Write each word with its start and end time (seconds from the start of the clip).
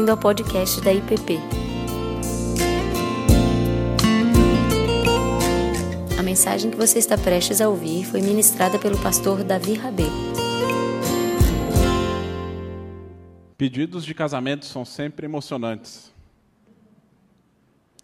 bem-vindo 0.00 0.12
ao 0.12 0.16
podcast 0.16 0.80
da 0.80 0.92
IPP. 0.94 1.38
A 6.18 6.22
mensagem 6.22 6.70
que 6.70 6.76
você 6.76 6.98
está 6.98 7.18
prestes 7.18 7.60
a 7.60 7.68
ouvir 7.68 8.04
foi 8.06 8.22
ministrada 8.22 8.78
pelo 8.78 8.98
pastor 9.02 9.44
Davi 9.44 9.74
Rabê. 9.74 10.04
Pedidos 13.58 14.06
de 14.06 14.14
casamento 14.14 14.64
são 14.64 14.86
sempre 14.86 15.26
emocionantes, 15.26 16.10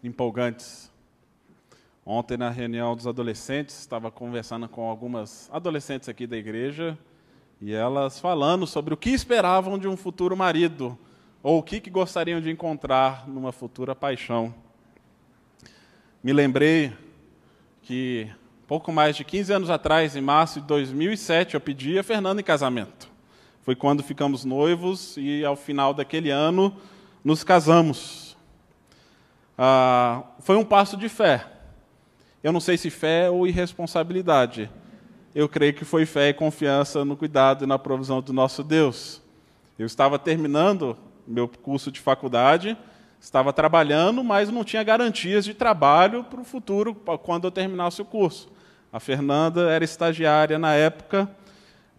empolgantes. 0.04 0.90
Ontem, 2.04 2.36
na 2.36 2.50
reunião 2.50 2.94
dos 2.94 3.06
adolescentes, 3.06 3.78
estava 3.78 4.10
conversando 4.10 4.68
com 4.68 4.86
algumas 4.86 5.48
adolescentes 5.50 6.10
aqui 6.10 6.26
da 6.26 6.36
igreja 6.36 6.98
e 7.58 7.72
elas 7.72 8.20
falando 8.20 8.66
sobre 8.66 8.92
o 8.92 8.98
que 8.98 9.10
esperavam 9.10 9.78
de 9.78 9.88
um 9.88 9.96
futuro 9.96 10.36
marido 10.36 10.98
ou 11.46 11.58
o 11.58 11.62
que, 11.62 11.78
que 11.78 11.88
gostariam 11.88 12.40
de 12.40 12.50
encontrar 12.50 13.28
numa 13.28 13.52
futura 13.52 13.94
paixão. 13.94 14.52
Me 16.20 16.32
lembrei 16.32 16.92
que 17.82 18.28
pouco 18.66 18.90
mais 18.90 19.14
de 19.14 19.22
15 19.22 19.52
anos 19.52 19.70
atrás, 19.70 20.16
em 20.16 20.20
março 20.20 20.60
de 20.60 20.66
2007, 20.66 21.54
eu 21.54 21.60
pedi 21.60 21.96
a 22.00 22.02
Fernanda 22.02 22.40
em 22.40 22.44
casamento. 22.44 23.08
Foi 23.62 23.76
quando 23.76 24.02
ficamos 24.02 24.44
noivos 24.44 25.16
e, 25.16 25.44
ao 25.44 25.54
final 25.54 25.94
daquele 25.94 26.30
ano, 26.30 26.76
nos 27.22 27.44
casamos. 27.44 28.36
Ah, 29.56 30.24
foi 30.40 30.56
um 30.56 30.64
passo 30.64 30.96
de 30.96 31.08
fé. 31.08 31.46
Eu 32.42 32.52
não 32.52 32.58
sei 32.58 32.76
se 32.76 32.90
fé 32.90 33.30
ou 33.30 33.46
irresponsabilidade. 33.46 34.68
Eu 35.32 35.48
creio 35.48 35.74
que 35.74 35.84
foi 35.84 36.06
fé 36.06 36.30
e 36.30 36.34
confiança 36.34 37.04
no 37.04 37.16
cuidado 37.16 37.62
e 37.62 37.68
na 37.68 37.78
provisão 37.78 38.20
do 38.20 38.32
nosso 38.32 38.64
Deus. 38.64 39.22
Eu 39.78 39.86
estava 39.86 40.18
terminando 40.18 40.98
meu 41.26 41.48
curso 41.48 41.90
de 41.90 42.00
faculdade, 42.00 42.76
estava 43.20 43.52
trabalhando, 43.52 44.22
mas 44.22 44.50
não 44.50 44.64
tinha 44.64 44.82
garantias 44.82 45.44
de 45.44 45.54
trabalho 45.54 46.24
para 46.24 46.40
o 46.40 46.44
futuro, 46.44 46.94
quando 47.22 47.46
eu 47.46 47.50
terminasse 47.50 48.00
o 48.00 48.04
curso. 48.04 48.48
A 48.92 49.00
Fernanda 49.00 49.70
era 49.70 49.84
estagiária 49.84 50.58
na 50.58 50.74
época, 50.74 51.28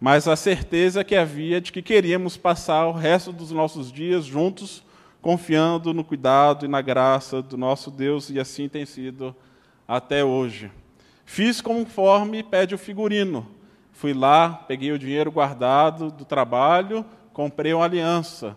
mas 0.00 0.26
a 0.26 0.36
certeza 0.36 1.04
que 1.04 1.14
havia 1.14 1.60
de 1.60 1.72
que 1.72 1.82
queríamos 1.82 2.36
passar 2.36 2.86
o 2.86 2.92
resto 2.92 3.32
dos 3.32 3.50
nossos 3.50 3.92
dias 3.92 4.24
juntos, 4.24 4.82
confiando 5.20 5.92
no 5.92 6.04
cuidado 6.04 6.64
e 6.64 6.68
na 6.68 6.80
graça 6.80 7.42
do 7.42 7.56
nosso 7.56 7.90
Deus, 7.90 8.30
e 8.30 8.40
assim 8.40 8.68
tem 8.68 8.86
sido 8.86 9.34
até 9.86 10.24
hoje. 10.24 10.70
Fiz 11.24 11.60
conforme 11.60 12.42
pede 12.42 12.74
o 12.74 12.78
figurino. 12.78 13.46
Fui 13.92 14.14
lá, 14.14 14.64
peguei 14.66 14.92
o 14.92 14.98
dinheiro 14.98 15.30
guardado 15.30 16.10
do 16.10 16.24
trabalho, 16.24 17.04
comprei 17.32 17.74
uma 17.74 17.84
aliança 17.84 18.56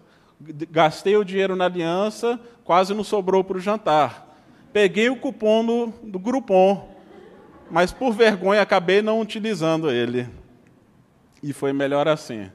gastei 0.70 1.16
o 1.16 1.24
dinheiro 1.24 1.56
na 1.56 1.66
aliança, 1.66 2.40
quase 2.64 2.94
não 2.94 3.04
sobrou 3.04 3.44
para 3.44 3.58
o 3.58 3.62
jantar. 3.62 4.28
Peguei 4.74 5.10
o 5.10 5.16
cupom 5.16 5.92
do, 6.04 6.20
Groupon, 6.20 6.90
mas 7.70 7.92
por 7.92 8.14
vergonha 8.14 8.62
acabei 8.62 9.02
não 9.02 9.20
utilizando 9.20 9.92
ele. 9.92 10.28
E 11.44 11.54
foi 11.54 11.74
melhor 11.74 12.08
assim. 12.08 12.50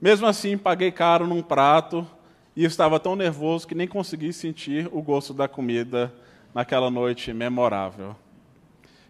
Mesmo 0.00 0.26
assim, 0.26 0.56
paguei 0.56 0.90
caro 0.90 1.26
num 1.26 1.42
prato 1.42 2.06
e 2.56 2.64
estava 2.64 2.98
tão 2.98 3.16
nervoso 3.16 3.66
que 3.66 3.74
nem 3.74 3.86
consegui 3.86 4.32
sentir 4.32 4.88
o 4.92 5.02
gosto 5.02 5.32
da 5.32 5.48
comida 5.48 6.12
naquela 6.54 6.90
noite 6.90 7.32
memorável. 7.32 8.16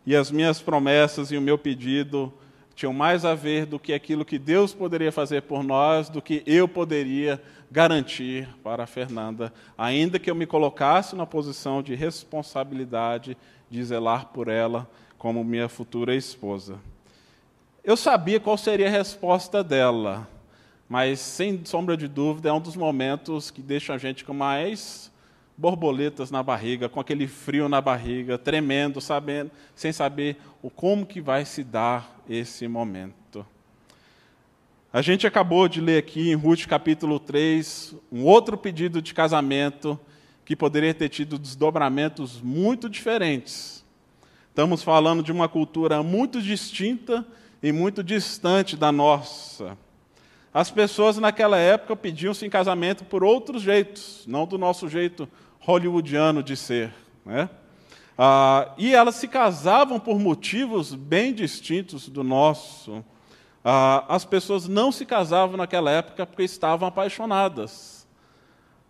E 0.07 0.15
as 0.17 0.31
minhas 0.31 0.61
promessas 0.61 1.31
e 1.31 1.37
o 1.37 1.41
meu 1.41 1.59
pedido 1.59 2.33
tinham 2.81 2.95
mais 2.95 3.27
a 3.27 3.35
ver 3.35 3.67
do 3.67 3.79
que 3.79 3.93
aquilo 3.93 4.25
que 4.25 4.39
Deus 4.39 4.73
poderia 4.73 5.13
fazer 5.13 5.43
por 5.43 5.63
nós, 5.63 6.09
do 6.09 6.23
que 6.23 6.43
eu 6.47 6.67
poderia 6.67 7.39
garantir 7.71 8.49
para 8.65 8.85
a 8.85 8.87
Fernanda, 8.87 9.53
ainda 9.77 10.19
que 10.19 10.31
eu 10.31 10.35
me 10.35 10.47
colocasse 10.47 11.15
na 11.15 11.27
posição 11.27 11.83
de 11.83 11.95
responsabilidade 11.95 13.37
de 13.69 13.85
zelar 13.85 14.29
por 14.29 14.49
ela 14.49 14.89
como 15.19 15.45
minha 15.45 15.69
futura 15.69 16.15
esposa. 16.15 16.79
Eu 17.85 17.99
sabia 17.99 18.41
qual 18.41 18.57
seria 18.57 18.87
a 18.87 18.91
resposta 18.91 19.63
dela, 19.63 20.27
mas 20.89 21.21
sem 21.21 21.63
sombra 21.67 21.99
de 21.99 22.09
dúvida 22.09 22.49
é 22.49 22.53
um 22.55 22.63
dos 22.63 22.77
momentos 22.77 23.51
que 23.51 23.61
deixa 23.61 23.93
a 23.93 23.99
gente 23.99 24.25
com 24.25 24.33
mais 24.33 25.13
borboletas 25.61 26.31
na 26.31 26.43
barriga, 26.43 26.89
com 26.89 26.99
aquele 26.99 27.27
frio 27.27 27.69
na 27.69 27.83
barriga, 27.83 28.39
tremendo, 28.39 28.99
sabendo, 28.99 29.51
sem 29.75 29.93
saber 29.93 30.39
o 30.63 30.71
como 30.71 31.05
que 31.05 31.21
vai 31.21 31.45
se 31.45 31.63
dar 31.63 32.19
esse 32.27 32.67
momento. 32.67 33.45
A 34.91 35.03
gente 35.03 35.27
acabou 35.27 35.69
de 35.69 35.79
ler 35.79 35.99
aqui 35.99 36.31
em 36.31 36.35
Ruth 36.35 36.67
capítulo 36.67 37.21
3 37.21 37.95
um 38.11 38.25
outro 38.25 38.57
pedido 38.57 39.03
de 39.03 39.13
casamento 39.13 40.01
que 40.47 40.57
poderia 40.57 40.95
ter 40.95 41.11
tido 41.11 41.39
desdobramentos 41.39 42.41
muito 42.41 42.89
diferentes. 42.89 43.85
Estamos 44.49 44.83
falando 44.83 45.23
de 45.23 45.31
uma 45.31 45.47
cultura 45.47 46.03
muito 46.03 46.41
distinta 46.41 47.25
e 47.63 47.71
muito 47.71 48.03
distante 48.03 48.79
da 48.79 48.91
nossa. 48.91 49.77
As 50.55 50.71
pessoas 50.71 51.19
naquela 51.19 51.59
época 51.59 51.95
pediam-se 51.95 52.47
em 52.47 52.51
casamento 52.51 53.05
por 53.05 53.23
outros 53.23 53.63
jeitos, 53.63 54.25
não 54.27 54.47
do 54.47 54.57
nosso 54.57 54.89
jeito 54.89 55.29
hollywoodiano 55.71 56.43
de 56.43 56.57
ser. 56.57 56.93
Né? 57.25 57.49
Ah, 58.19 58.73
e 58.77 58.95
elas 58.95 59.15
se 59.15 59.27
casavam 59.27 59.99
por 59.99 60.19
motivos 60.19 60.95
bem 60.95 61.33
distintos 61.33 62.09
do 62.09 62.23
nosso. 62.23 63.05
Ah, 63.65 64.05
as 64.09 64.25
pessoas 64.25 64.69
não 64.69 64.93
se 64.93 65.07
casavam 65.07 65.57
naquela 65.57 65.91
época 65.91 66.27
porque 66.27 66.43
estavam 66.43 66.87
apaixonadas. 66.87 68.07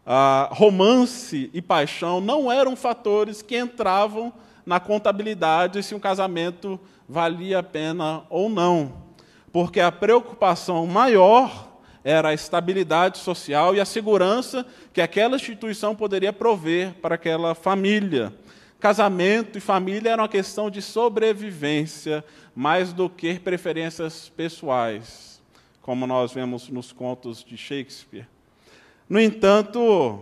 Ah, 0.05 0.49
romance 0.51 1.51
e 1.53 1.63
paixão 1.63 2.21
não 2.21 2.51
eram 2.51 2.75
fatores 2.75 3.43
que 3.43 3.57
entravam 3.57 4.33
na 4.67 4.81
contabilidade 4.81 5.83
se 5.83 5.95
um 5.95 6.01
casamento 6.01 6.79
valia 7.09 7.59
a 7.59 7.63
pena 7.63 8.23
ou 8.31 8.49
não, 8.49 8.93
porque 9.53 9.81
a 9.81 9.91
preocupação 9.91 10.87
maior 10.87 11.70
era 12.05 12.31
a 12.31 12.35
estabilidade 12.35 13.19
social 13.19 13.75
e 13.75 13.81
a 13.81 13.85
segurança 13.85 14.67
que 14.93 15.01
aquela 15.01 15.37
instituição 15.37 15.95
poderia 15.95 16.33
prover 16.33 16.95
para 16.95 17.15
aquela 17.15 17.55
família. 17.55 18.33
Casamento 18.79 19.59
e 19.59 19.61
família 19.61 20.11
era 20.11 20.23
uma 20.23 20.29
questão 20.29 20.71
de 20.71 20.81
sobrevivência, 20.81 22.25
mais 22.55 22.93
do 22.93 23.11
que 23.11 23.39
preferências 23.39 24.31
pessoais, 24.31 25.41
como 25.83 26.07
nós 26.07 26.33
vemos 26.33 26.69
nos 26.69 26.91
contos 26.91 27.45
de 27.45 27.57
Shakespeare. 27.57 28.27
No 29.09 29.21
entanto, 29.21 30.21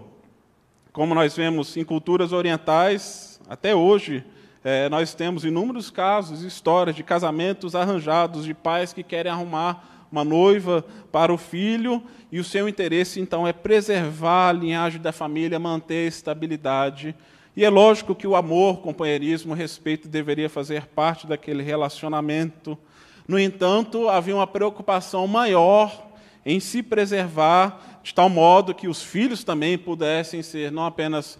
como 0.93 1.15
nós 1.15 1.37
vemos 1.37 1.77
em 1.77 1.85
culturas 1.85 2.33
orientais, 2.33 3.41
até 3.49 3.75
hoje, 3.75 4.25
é, 4.65 4.89
nós 4.89 5.15
temos 5.15 5.45
inúmeros 5.45 5.91
casos, 5.91 6.43
histórias 6.43 6.97
de 6.97 7.05
casamentos 7.05 7.75
arranjados, 7.77 8.45
de 8.45 8.53
pais 8.53 8.93
que 8.93 9.05
querem 9.05 9.31
arrumar 9.31 9.98
uma 10.11 10.25
noiva 10.25 10.85
para 11.13 11.33
o 11.33 11.39
filho, 11.39 12.03
e 12.31 12.39
o 12.39 12.45
seu 12.45 12.69
interesse, 12.69 13.21
então, 13.21 13.47
é 13.47 13.53
preservar 13.53 14.49
a 14.49 14.53
linhagem 14.53 15.01
da 15.01 15.13
família, 15.13 15.59
manter 15.59 16.05
a 16.05 16.09
estabilidade 16.09 17.15
e 17.59 17.65
é 17.65 17.69
lógico 17.69 18.15
que 18.15 18.25
o 18.25 18.37
amor, 18.37 18.79
companheirismo, 18.83 19.53
respeito 19.53 20.07
deveria 20.07 20.49
fazer 20.49 20.87
parte 20.87 21.27
daquele 21.27 21.61
relacionamento. 21.61 22.79
No 23.27 23.37
entanto, 23.37 24.09
havia 24.09 24.37
uma 24.37 24.47
preocupação 24.47 25.27
maior 25.27 26.07
em 26.47 26.61
se 26.61 26.85
preservar 26.85 27.99
de 28.01 28.15
tal 28.15 28.29
modo 28.29 28.73
que 28.73 28.87
os 28.87 29.03
filhos 29.03 29.43
também 29.43 29.77
pudessem 29.77 30.41
ser 30.41 30.71
não 30.71 30.87
apenas 30.87 31.37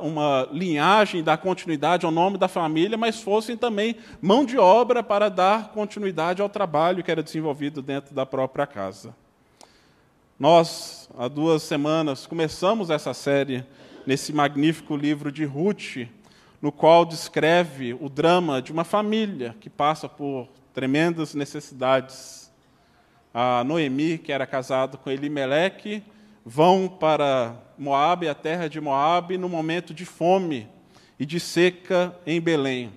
uma 0.00 0.48
linhagem, 0.50 1.22
dar 1.22 1.38
continuidade 1.38 2.04
ao 2.04 2.10
nome 2.10 2.36
da 2.36 2.48
família, 2.48 2.98
mas 2.98 3.20
fossem 3.20 3.56
também 3.56 3.94
mão 4.20 4.44
de 4.44 4.58
obra 4.58 5.02
para 5.02 5.28
dar 5.28 5.68
continuidade 5.68 6.42
ao 6.42 6.48
trabalho 6.48 7.04
que 7.04 7.10
era 7.10 7.22
desenvolvido 7.22 7.80
dentro 7.80 8.12
da 8.12 8.26
própria 8.26 8.66
casa. 8.66 9.14
Nós, 10.36 11.08
há 11.16 11.28
duas 11.28 11.62
semanas, 11.62 12.26
começamos 12.26 12.90
essa 12.90 13.14
série 13.14 13.64
nesse 14.04 14.32
magnífico 14.32 14.96
livro 14.96 15.30
de 15.30 15.44
Ruth, 15.44 16.08
no 16.60 16.72
qual 16.72 17.04
descreve 17.04 17.94
o 17.94 18.08
drama 18.08 18.60
de 18.60 18.72
uma 18.72 18.82
família 18.82 19.54
que 19.60 19.70
passa 19.70 20.08
por 20.08 20.48
tremendas 20.74 21.34
necessidades. 21.34 22.50
A 23.32 23.62
Noemi, 23.62 24.18
que 24.18 24.32
era 24.32 24.46
casada 24.46 24.96
com 24.96 25.10
Elimeleque, 25.10 26.02
vão 26.44 26.88
para 26.88 27.56
Moabe, 27.78 28.28
a 28.28 28.34
terra 28.34 28.68
de 28.68 28.80
Moabe, 28.80 29.38
no 29.38 29.48
momento 29.48 29.92
de 29.92 30.04
fome 30.04 30.68
e 31.18 31.26
de 31.26 31.38
seca 31.38 32.14
em 32.26 32.40
Belém. 32.40 32.92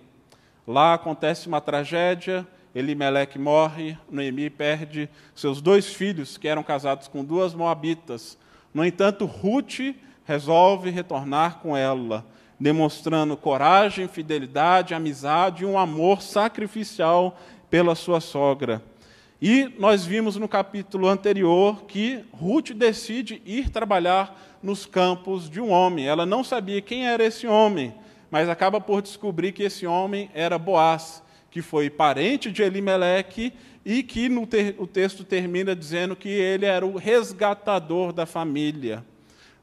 Lá 0.68 0.94
acontece 0.94 1.48
uma 1.48 1.60
tragédia, 1.60 2.48
Elimeleque 2.74 3.38
morre, 3.38 3.98
Noemi 4.10 4.50
perde 4.50 5.08
seus 5.36 5.62
dois 5.62 5.94
filhos, 5.94 6.38
que 6.38 6.48
eram 6.48 6.64
casados 6.64 7.08
com 7.08 7.24
duas 7.24 7.54
moabitas. 7.54 8.38
No 8.74 8.84
entanto, 8.84 9.26
Ruth 9.26 9.96
resolve 10.26 10.90
retornar 10.90 11.60
com 11.60 11.78
ela, 11.78 12.26
demonstrando 12.60 13.38
coragem, 13.38 14.08
fidelidade, 14.08 14.96
amizade 14.96 15.64
e 15.64 15.68
um 15.68 15.78
amor 15.78 16.22
sacrificial 16.22 17.38
pela 17.70 17.94
sua 17.94 18.20
sogra. 18.20 18.82
E 19.46 19.76
nós 19.78 20.06
vimos 20.06 20.38
no 20.38 20.48
capítulo 20.48 21.06
anterior 21.06 21.84
que 21.84 22.24
Ruth 22.32 22.72
decide 22.72 23.42
ir 23.46 23.70
trabalhar 23.70 24.42
nos 24.64 24.86
campos 24.86 25.50
de 25.50 25.60
um 25.60 25.70
homem. 25.70 26.08
Ela 26.08 26.26
não 26.26 26.46
sabia 26.46 26.82
quem 26.82 27.10
era 27.10 27.26
esse 27.26 27.46
homem, 27.46 27.94
mas 28.32 28.48
acaba 28.48 28.80
por 28.80 29.02
descobrir 29.02 29.52
que 29.52 29.64
esse 29.64 29.86
homem 29.86 30.32
era 30.34 30.58
Boaz, 30.58 31.22
que 31.52 31.62
foi 31.62 31.90
parente 31.90 32.50
de 32.50 32.64
Elimeleque 32.64 33.52
e 33.84 34.02
que 34.02 34.30
ter, 34.46 34.76
o 34.78 34.88
texto 34.88 35.26
termina 35.26 35.76
dizendo 35.76 36.16
que 36.16 36.30
ele 36.30 36.66
era 36.66 36.86
o 36.86 36.96
resgatador 36.96 38.14
da 38.14 38.26
família. 38.26 39.04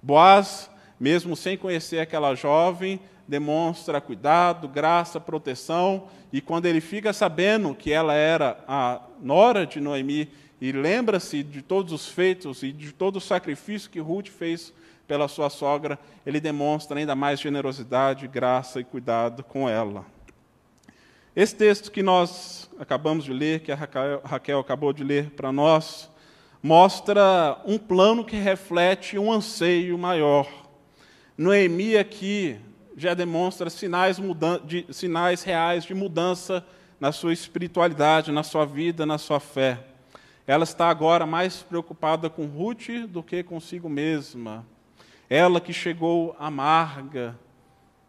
Boaz, 0.03 0.71
mesmo 1.00 1.35
sem 1.35 1.56
conhecer 1.56 2.00
aquela 2.00 2.35
jovem, 2.35 3.00
demonstra 3.27 3.99
cuidado, 3.99 4.69
graça, 4.69 5.19
proteção, 5.19 6.09
e 6.31 6.43
quando 6.43 6.67
ele 6.67 6.82
fica 6.82 7.15
sabendo 7.15 7.75
que 7.75 7.91
ela 7.91 8.12
era 8.12 8.62
a 8.69 9.00
nora 9.22 9.67
de 9.67 9.81
Noemi, 9.81 10.28
e 10.61 10.72
lembra-se 10.72 11.43
de 11.43 11.62
todos 11.62 11.93
os 11.93 12.06
feitos 12.06 12.62
e 12.62 12.70
de 12.72 12.93
todo 12.93 13.17
o 13.17 13.20
sacrifício 13.20 13.90
que 13.90 13.99
Ruth 13.99 14.28
fez 14.28 14.72
pela 15.08 15.26
sua 15.26 15.50
sogra, 15.50 15.99
ele 16.25 16.38
demonstra 16.38 16.99
ainda 16.99 17.17
mais 17.17 17.40
generosidade, 17.40 18.28
graça 18.28 18.78
e 18.78 18.84
cuidado 18.84 19.43
com 19.43 19.69
ela. 19.69 20.05
Esse 21.34 21.56
texto 21.56 21.90
que 21.90 22.02
nós 22.02 22.70
acabamos 22.78 23.25
de 23.25 23.32
ler, 23.32 23.61
que 23.61 23.72
a 23.72 23.75
Raquel, 23.75 24.61
acabou 24.61 24.93
de 24.93 25.02
ler 25.02 25.31
para 25.31 25.50
nós, 25.50 26.11
mostra 26.62 27.61
um 27.64 27.78
plano 27.78 28.25
que 28.25 28.37
reflete 28.37 29.19
um 29.19 29.32
anseio 29.32 29.96
maior. 29.96 30.46
Noemi 31.37 31.96
aqui 31.96 32.56
já 32.96 33.14
demonstra 33.14 33.70
sinais, 33.70 34.19
de, 34.64 34.87
sinais 34.90 35.43
reais 35.43 35.84
de 35.84 35.94
mudança 35.94 36.64
na 37.00 37.11
sua 37.11 37.32
espiritualidade, 37.32 38.31
na 38.31 38.43
sua 38.43 38.67
vida, 38.67 39.06
na 39.06 39.17
sua 39.17 39.41
fé. 39.41 39.81
Ela 40.47 40.64
está 40.64 40.91
agora 40.91 41.25
mais 41.25 41.62
preocupada 41.62 42.29
com 42.29 42.44
Ruth 42.44 42.88
do 43.08 43.23
que 43.23 43.43
consigo 43.43 43.88
mesma. 43.88 44.67
Ela 45.29 45.61
que 45.61 45.73
chegou 45.73 46.37
amarga, 46.38 47.38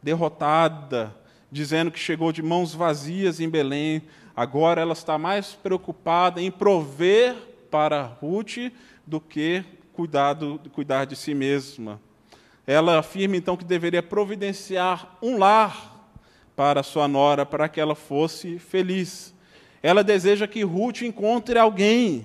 derrotada, 0.04 1.16
dizendo 1.50 1.92
que 1.92 2.00
chegou 2.00 2.32
de 2.32 2.42
mãos 2.42 2.74
vazias 2.74 3.40
em 3.40 3.48
Belém, 3.50 4.02
agora 4.36 4.82
ela 4.82 4.94
está 4.94 5.18
mais 5.18 5.54
preocupada 5.54 6.42
em 6.42 6.52
prover 6.52 7.36
para 7.70 8.04
Ruth 8.04 8.72
do 9.06 9.22
que 9.22 9.64
cuidado, 9.94 10.60
cuidar 10.74 11.06
de 11.06 11.16
si 11.16 11.34
mesma. 11.34 12.02
Ela 12.66 13.00
afirma 13.00 13.38
então 13.38 13.56
que 13.56 13.66
deveria 13.66 14.04
providenciar 14.04 15.18
um 15.22 15.38
lar 15.38 15.91
para 16.62 16.84
sua 16.84 17.08
nora, 17.08 17.44
para 17.44 17.68
que 17.68 17.82
ela 17.82 17.96
fosse 17.96 18.60
feliz. 18.60 19.34
Ela 19.82 20.04
deseja 20.04 20.46
que 20.46 20.62
Ruth 20.62 21.02
encontre 21.02 21.58
alguém 21.58 22.24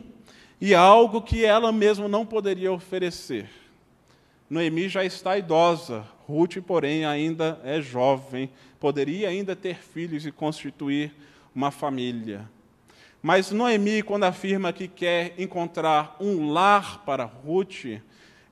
e 0.60 0.74
algo 0.74 1.22
que 1.22 1.42
ela 1.42 1.72
mesma 1.72 2.06
não 2.06 2.26
poderia 2.26 2.70
oferecer. 2.70 3.48
Noemi 4.50 4.90
já 4.90 5.02
está 5.02 5.38
idosa, 5.38 6.06
Ruth, 6.28 6.58
porém, 6.66 7.06
ainda 7.06 7.58
é 7.64 7.80
jovem, 7.80 8.50
poderia 8.78 9.30
ainda 9.30 9.56
ter 9.56 9.76
filhos 9.76 10.26
e 10.26 10.30
constituir 10.30 11.14
uma 11.54 11.70
família. 11.70 12.46
Mas 13.22 13.50
Noemi, 13.50 14.02
quando 14.02 14.24
afirma 14.24 14.70
que 14.70 14.86
quer 14.86 15.32
encontrar 15.38 16.14
um 16.20 16.52
lar 16.52 17.02
para 17.06 17.24
Ruth, 17.24 17.86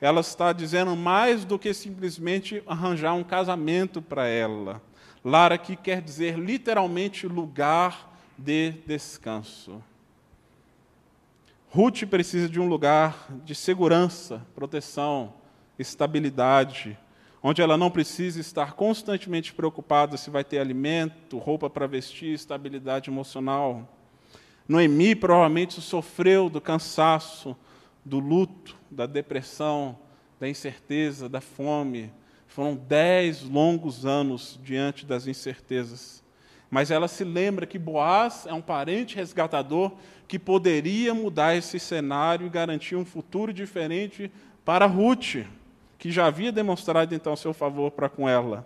ela 0.01 0.23
está 0.23 0.51
dizendo 0.55 0.97
mais 0.97 1.45
do 1.45 1.59
que 1.59 1.75
simplesmente 1.75 2.63
arranjar 2.67 3.13
um 3.13 3.23
casamento 3.23 4.01
para 4.01 4.27
ela. 4.27 4.81
Lar 5.25 5.53
aqui 5.53 5.75
quer 5.75 6.03
dizer 6.03 6.39
literalmente 6.39 7.27
lugar 7.27 8.15
de 8.37 8.73
descanso. 8.87 9.83
Ruth 11.71 12.05
precisa 12.05 12.49
de 12.49 12.61
um 12.61 12.69
lugar 12.69 13.27
de 13.43 13.55
segurança, 13.55 14.47
proteção, 14.55 15.33
estabilidade, 15.79 16.99
onde 17.43 17.63
ela 17.63 17.77
não 17.77 17.91
precisa 17.91 18.39
estar 18.39 18.75
constantemente 18.75 19.55
preocupada 19.55 20.19
se 20.19 20.29
vai 20.29 20.45
ter 20.45 20.59
alimento, 20.59 21.39
roupa 21.39 21.71
para 21.71 21.87
vestir, 21.87 22.35
estabilidade 22.35 23.09
emocional. 23.09 23.89
Noemi 24.69 25.15
provavelmente 25.15 25.81
sofreu 25.81 26.51
do 26.51 26.61
cansaço, 26.61 27.57
do 28.05 28.19
luto, 28.19 28.77
da 28.91 29.07
depressão, 29.07 29.99
da 30.39 30.49
incerteza, 30.49 31.29
da 31.29 31.41
fome. 31.41 32.13
Foram 32.55 32.77
dez 32.77 33.43
longos 33.43 34.07
anos 34.07 34.61
diante 34.63 35.05
das 35.05 35.27
incertezas. 35.27 36.23
Mas 36.71 36.93
ela 36.93 37.09
se 37.09 37.25
lembra 37.25 37.67
que 37.67 37.81
Boaz 37.81 38.47
é 38.47 38.55
um 38.55 38.61
parente 38.61 39.17
resgatador 39.17 39.91
que 40.29 40.39
poderia 40.39 41.13
mudar 41.13 41.57
esse 41.57 41.81
cenário 41.81 42.47
e 42.47 42.49
garantir 42.49 42.95
um 42.95 43.05
futuro 43.05 43.53
diferente 43.53 44.31
para 44.65 44.87
Ruth, 44.87 45.45
que 45.99 46.13
já 46.13 46.27
havia 46.27 46.53
demonstrado 46.53 47.13
então 47.13 47.35
seu 47.35 47.53
favor 47.53 47.91
para 47.91 48.09
com 48.09 48.29
ela. 48.29 48.65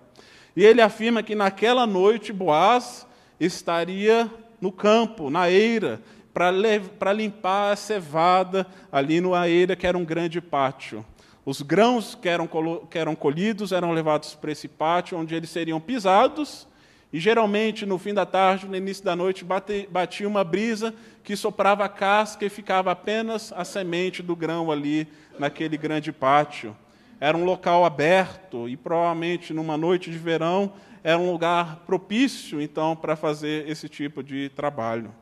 E 0.54 0.62
ele 0.62 0.82
afirma 0.82 1.22
que 1.22 1.34
naquela 1.34 1.86
noite 1.86 2.30
Boaz 2.30 3.06
estaria 3.40 4.30
no 4.60 4.70
campo, 4.70 5.30
na 5.30 5.50
eira, 5.50 6.02
para 6.34 7.12
limpar 7.14 7.72
a 7.72 7.76
cevada 7.76 8.66
ali 8.92 9.18
no 9.18 9.34
Aeira, 9.34 9.74
que 9.74 9.86
era 9.86 9.96
um 9.96 10.04
grande 10.04 10.42
pátio. 10.42 11.02
Os 11.48 11.62
grãos 11.62 12.14
que 12.14 12.28
eram, 12.28 12.46
que 12.90 12.98
eram 12.98 13.16
colhidos 13.16 13.72
eram 13.72 13.92
levados 13.92 14.34
para 14.34 14.52
esse 14.52 14.68
pátio, 14.68 15.16
onde 15.16 15.34
eles 15.34 15.48
seriam 15.48 15.80
pisados, 15.80 16.68
e 17.10 17.18
geralmente 17.18 17.86
no 17.86 17.96
fim 17.96 18.12
da 18.12 18.26
tarde, 18.26 18.68
no 18.68 18.76
início 18.76 19.02
da 19.02 19.16
noite, 19.16 19.46
bate, 19.46 19.88
batia 19.90 20.28
uma 20.28 20.44
brisa 20.44 20.94
que 21.24 21.34
soprava 21.34 21.86
a 21.86 21.88
casca 21.88 22.44
e 22.44 22.50
ficava 22.50 22.90
apenas 22.90 23.50
a 23.56 23.64
semente 23.64 24.22
do 24.22 24.36
grão 24.36 24.70
ali 24.70 25.08
naquele 25.38 25.78
grande 25.78 26.12
pátio. 26.12 26.76
Era 27.18 27.34
um 27.34 27.46
local 27.46 27.82
aberto 27.82 28.68
e 28.68 28.76
provavelmente 28.76 29.54
numa 29.54 29.78
noite 29.78 30.10
de 30.10 30.18
verão 30.18 30.74
era 31.02 31.16
um 31.16 31.32
lugar 31.32 31.76
propício 31.86 32.60
então 32.60 32.94
para 32.94 33.16
fazer 33.16 33.66
esse 33.66 33.88
tipo 33.88 34.22
de 34.22 34.50
trabalho. 34.50 35.14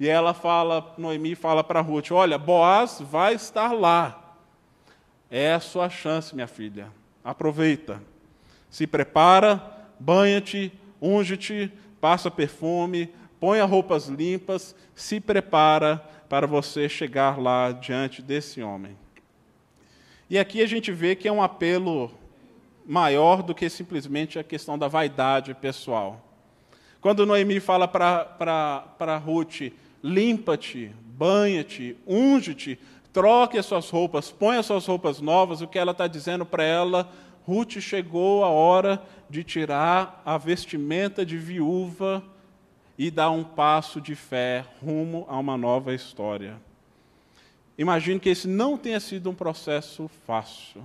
E 0.00 0.08
ela 0.08 0.32
fala, 0.32 0.94
Noemi 0.96 1.34
fala 1.34 1.62
para 1.62 1.82
Ruth: 1.82 2.12
Olha, 2.12 2.38
Boaz 2.38 2.98
vai 2.98 3.34
estar 3.34 3.72
lá. 3.72 4.22
É 5.30 5.52
a 5.52 5.60
sua 5.60 5.88
chance, 5.90 6.34
minha 6.34 6.46
filha. 6.46 6.88
Aproveita. 7.24 8.02
Se 8.70 8.86
prepara, 8.86 9.62
banha-te, 9.98 10.72
unge-te, 11.00 11.72
passa 12.00 12.30
perfume, 12.30 13.08
ponha 13.40 13.64
roupas 13.64 14.06
limpas, 14.06 14.74
se 14.94 15.20
prepara 15.20 15.96
para 16.28 16.46
você 16.46 16.88
chegar 16.88 17.38
lá 17.40 17.72
diante 17.72 18.22
desse 18.22 18.62
homem. 18.62 18.96
E 20.28 20.38
aqui 20.38 20.62
a 20.62 20.66
gente 20.66 20.90
vê 20.90 21.14
que 21.14 21.28
é 21.28 21.32
um 21.32 21.42
apelo 21.42 22.10
maior 22.84 23.42
do 23.42 23.54
que 23.54 23.68
simplesmente 23.68 24.38
a 24.38 24.44
questão 24.44 24.78
da 24.78 24.88
vaidade 24.88 25.54
pessoal. 25.54 26.22
Quando 27.00 27.26
Noemi 27.26 27.60
fala 27.60 27.86
para 27.86 29.16
Ruth, 29.24 29.72
limpa-te, 30.02 30.92
banha-te, 31.04 31.96
unge-te, 32.06 32.78
troque 33.16 33.56
as 33.56 33.64
suas 33.64 33.88
roupas, 33.88 34.30
põe 34.30 34.58
as 34.58 34.66
suas 34.66 34.84
roupas 34.84 35.22
novas. 35.22 35.62
O 35.62 35.66
que 35.66 35.78
ela 35.78 35.92
está 35.92 36.06
dizendo 36.06 36.44
para 36.44 36.62
ela, 36.62 37.10
Ruth 37.46 37.80
chegou 37.80 38.44
a 38.44 38.48
hora 38.48 39.02
de 39.30 39.42
tirar 39.42 40.20
a 40.22 40.36
vestimenta 40.36 41.24
de 41.24 41.38
viúva 41.38 42.22
e 42.98 43.10
dar 43.10 43.30
um 43.30 43.42
passo 43.42 44.02
de 44.02 44.14
fé 44.14 44.66
rumo 44.82 45.24
a 45.30 45.38
uma 45.38 45.56
nova 45.56 45.94
história. 45.94 46.60
Imagino 47.78 48.20
que 48.20 48.28
esse 48.28 48.46
não 48.46 48.76
tenha 48.76 49.00
sido 49.00 49.30
um 49.30 49.34
processo 49.34 50.10
fácil, 50.26 50.84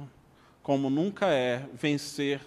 como 0.63 0.89
nunca 0.89 1.27
é 1.27 1.65
vencer 1.73 2.39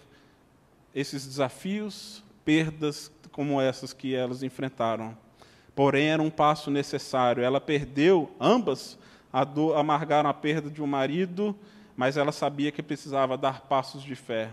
esses 0.94 1.26
desafios, 1.26 2.24
perdas 2.42 3.12
como 3.30 3.60
essas 3.60 3.92
que 3.92 4.14
elas 4.14 4.42
enfrentaram 4.42 5.14
porém 5.74 6.06
era 6.06 6.22
um 6.22 6.30
passo 6.30 6.70
necessário. 6.70 7.42
Ela 7.42 7.60
perdeu, 7.60 8.30
ambas 8.38 8.96
amargaram 9.76 10.30
a 10.30 10.34
perda 10.34 10.70
de 10.70 10.80
um 10.80 10.86
marido, 10.86 11.56
mas 11.96 12.16
ela 12.16 12.30
sabia 12.30 12.70
que 12.70 12.82
precisava 12.82 13.36
dar 13.36 13.62
passos 13.62 14.02
de 14.02 14.14
fé. 14.14 14.50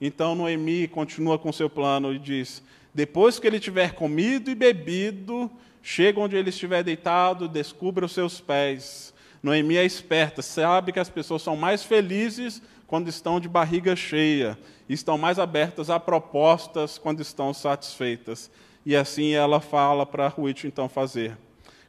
Então 0.00 0.34
Noemi 0.34 0.86
continua 0.86 1.38
com 1.38 1.52
seu 1.52 1.70
plano 1.70 2.12
e 2.12 2.18
diz: 2.18 2.62
depois 2.94 3.38
que 3.38 3.46
ele 3.46 3.58
tiver 3.58 3.94
comido 3.94 4.50
e 4.50 4.54
bebido, 4.54 5.50
chega 5.82 6.20
onde 6.20 6.36
ele 6.36 6.50
estiver 6.50 6.82
deitado, 6.82 7.48
descubra 7.48 8.04
os 8.04 8.12
seus 8.12 8.40
pés. 8.40 9.14
Noemi 9.42 9.76
é 9.76 9.84
esperta, 9.84 10.42
sabe 10.42 10.92
que 10.92 11.00
as 11.00 11.08
pessoas 11.08 11.40
são 11.40 11.56
mais 11.56 11.82
felizes 11.82 12.62
quando 12.86 13.08
estão 13.08 13.40
de 13.40 13.48
barriga 13.48 13.96
cheia, 13.96 14.58
estão 14.88 15.16
mais 15.16 15.38
abertas 15.38 15.88
a 15.88 15.98
propostas 15.98 16.98
quando 16.98 17.20
estão 17.20 17.54
satisfeitas. 17.54 18.50
E 18.84 18.96
assim 18.96 19.32
ela 19.32 19.60
fala 19.60 20.04
para 20.04 20.28
Ruth 20.28 20.64
então 20.64 20.88
fazer. 20.88 21.38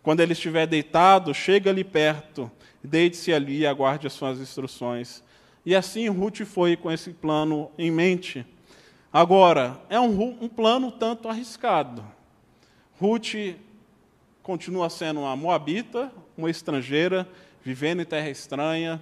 Quando 0.03 0.19
ele 0.21 0.33
estiver 0.33 0.65
deitado, 0.65 1.33
chega 1.33 1.69
ali 1.69 1.83
perto, 1.83 2.51
deite-se 2.83 3.31
ali 3.31 3.59
e 3.59 3.67
aguarde 3.67 4.07
as 4.07 4.13
suas 4.13 4.39
instruções. 4.39 5.23
E 5.65 5.75
assim 5.75 6.09
Ruth 6.09 6.41
foi 6.41 6.75
com 6.75 6.91
esse 6.91 7.11
plano 7.11 7.69
em 7.77 7.91
mente. 7.91 8.45
Agora, 9.13 9.79
é 9.89 9.99
um, 9.99 10.37
um 10.41 10.47
plano 10.47 10.91
tanto 10.91 11.29
arriscado. 11.29 12.03
Ruth 12.99 13.55
continua 14.41 14.89
sendo 14.89 15.19
uma 15.19 15.35
moabita, 15.35 16.11
uma 16.35 16.49
estrangeira, 16.49 17.27
vivendo 17.63 18.01
em 18.01 18.05
terra 18.05 18.29
estranha. 18.29 19.01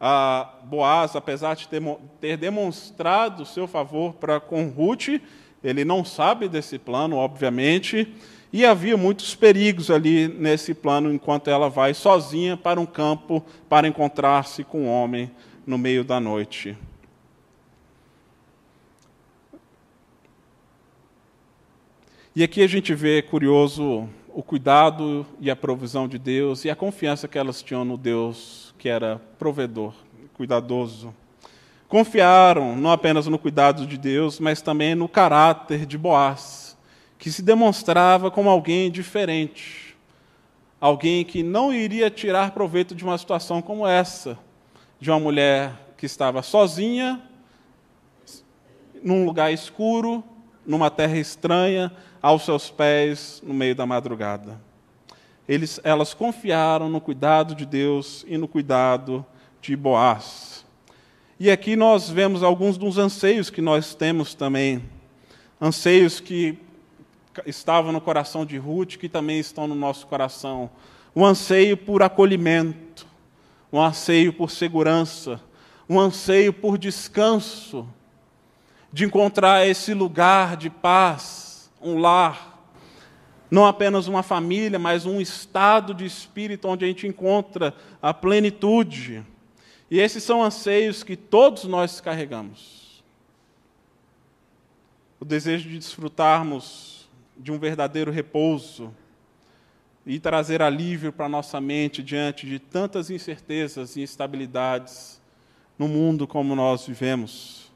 A 0.00 0.54
Boaz, 0.64 1.14
apesar 1.14 1.54
de 1.54 1.68
ter 2.20 2.36
demonstrado 2.36 3.46
seu 3.46 3.68
favor 3.68 4.14
para 4.14 4.40
com 4.40 4.68
Ruth, 4.68 5.20
ele 5.62 5.84
não 5.84 6.04
sabe 6.04 6.48
desse 6.48 6.76
plano, 6.78 7.16
obviamente, 7.16 8.12
e 8.52 8.66
havia 8.66 8.96
muitos 8.96 9.34
perigos 9.34 9.90
ali 9.90 10.28
nesse 10.28 10.74
plano 10.74 11.12
enquanto 11.12 11.48
ela 11.48 11.70
vai 11.70 11.94
sozinha 11.94 12.56
para 12.56 12.78
um 12.78 12.84
campo 12.84 13.42
para 13.68 13.88
encontrar-se 13.88 14.62
com 14.62 14.82
um 14.82 14.88
homem 14.88 15.30
no 15.66 15.78
meio 15.78 16.04
da 16.04 16.20
noite. 16.20 16.76
E 22.34 22.42
aqui 22.42 22.62
a 22.62 22.66
gente 22.66 22.94
vê, 22.94 23.22
curioso, 23.22 24.08
o 24.28 24.42
cuidado 24.42 25.26
e 25.38 25.50
a 25.50 25.56
provisão 25.56 26.08
de 26.08 26.18
Deus 26.18 26.64
e 26.64 26.70
a 26.70 26.76
confiança 26.76 27.28
que 27.28 27.38
elas 27.38 27.62
tinham 27.62 27.84
no 27.84 27.96
Deus 27.96 28.74
que 28.78 28.88
era 28.88 29.20
provedor, 29.38 29.94
cuidadoso. 30.34 31.14
Confiaram 31.88 32.74
não 32.74 32.90
apenas 32.90 33.26
no 33.26 33.38
cuidado 33.38 33.86
de 33.86 33.96
Deus, 33.96 34.40
mas 34.40 34.60
também 34.60 34.94
no 34.94 35.08
caráter 35.08 35.86
de 35.86 35.96
Boaz, 35.96 36.71
que 37.22 37.30
se 37.30 37.40
demonstrava 37.40 38.32
como 38.32 38.50
alguém 38.50 38.90
diferente, 38.90 39.96
alguém 40.80 41.24
que 41.24 41.40
não 41.40 41.72
iria 41.72 42.10
tirar 42.10 42.50
proveito 42.50 42.96
de 42.96 43.04
uma 43.04 43.16
situação 43.16 43.62
como 43.62 43.86
essa, 43.86 44.36
de 44.98 45.08
uma 45.08 45.20
mulher 45.20 45.72
que 45.96 46.04
estava 46.04 46.42
sozinha, 46.42 47.22
num 49.04 49.24
lugar 49.24 49.52
escuro, 49.52 50.24
numa 50.66 50.90
terra 50.90 51.16
estranha, 51.16 51.92
aos 52.20 52.44
seus 52.44 52.70
pés 52.70 53.40
no 53.46 53.54
meio 53.54 53.76
da 53.76 53.86
madrugada. 53.86 54.60
Eles, 55.48 55.78
elas 55.84 56.12
confiaram 56.12 56.90
no 56.90 57.00
cuidado 57.00 57.54
de 57.54 57.64
Deus 57.64 58.24
e 58.26 58.36
no 58.36 58.48
cuidado 58.48 59.24
de 59.60 59.76
Boaz. 59.76 60.66
E 61.38 61.52
aqui 61.52 61.76
nós 61.76 62.10
vemos 62.10 62.42
alguns 62.42 62.76
dos 62.76 62.98
anseios 62.98 63.48
que 63.48 63.62
nós 63.62 63.94
temos 63.94 64.34
também, 64.34 64.82
anseios 65.60 66.18
que 66.18 66.58
estavam 67.46 67.92
no 67.92 68.00
coração 68.00 68.44
de 68.44 68.56
Ruth, 68.56 68.96
que 68.96 69.08
também 69.08 69.38
estão 69.38 69.66
no 69.66 69.74
nosso 69.74 70.06
coração. 70.06 70.70
Um 71.14 71.24
anseio 71.24 71.76
por 71.76 72.02
acolhimento, 72.02 73.06
um 73.72 73.80
anseio 73.80 74.32
por 74.32 74.50
segurança, 74.50 75.40
um 75.88 75.98
anseio 75.98 76.52
por 76.52 76.78
descanso, 76.78 77.88
de 78.92 79.04
encontrar 79.04 79.66
esse 79.66 79.94
lugar 79.94 80.56
de 80.56 80.68
paz, 80.68 81.70
um 81.80 81.98
lar, 81.98 82.52
não 83.50 83.66
apenas 83.66 84.06
uma 84.06 84.22
família, 84.22 84.78
mas 84.78 85.04
um 85.04 85.20
estado 85.20 85.92
de 85.92 86.04
espírito 86.04 86.68
onde 86.68 86.84
a 86.84 86.88
gente 86.88 87.06
encontra 87.06 87.74
a 88.00 88.14
plenitude. 88.14 89.22
E 89.90 90.00
esses 90.00 90.22
são 90.22 90.42
anseios 90.42 91.02
que 91.02 91.16
todos 91.16 91.64
nós 91.64 92.00
carregamos. 92.00 93.02
O 95.20 95.24
desejo 95.24 95.68
de 95.68 95.78
desfrutarmos 95.78 96.91
de 97.42 97.50
um 97.50 97.58
verdadeiro 97.58 98.12
repouso 98.12 98.94
e 100.06 100.20
trazer 100.20 100.62
alívio 100.62 101.12
para 101.12 101.28
nossa 101.28 101.60
mente 101.60 102.00
diante 102.00 102.46
de 102.46 102.60
tantas 102.60 103.10
incertezas 103.10 103.96
e 103.96 104.02
instabilidades 104.02 105.20
no 105.76 105.88
mundo 105.88 106.24
como 106.24 106.54
nós 106.54 106.86
vivemos. 106.86 107.72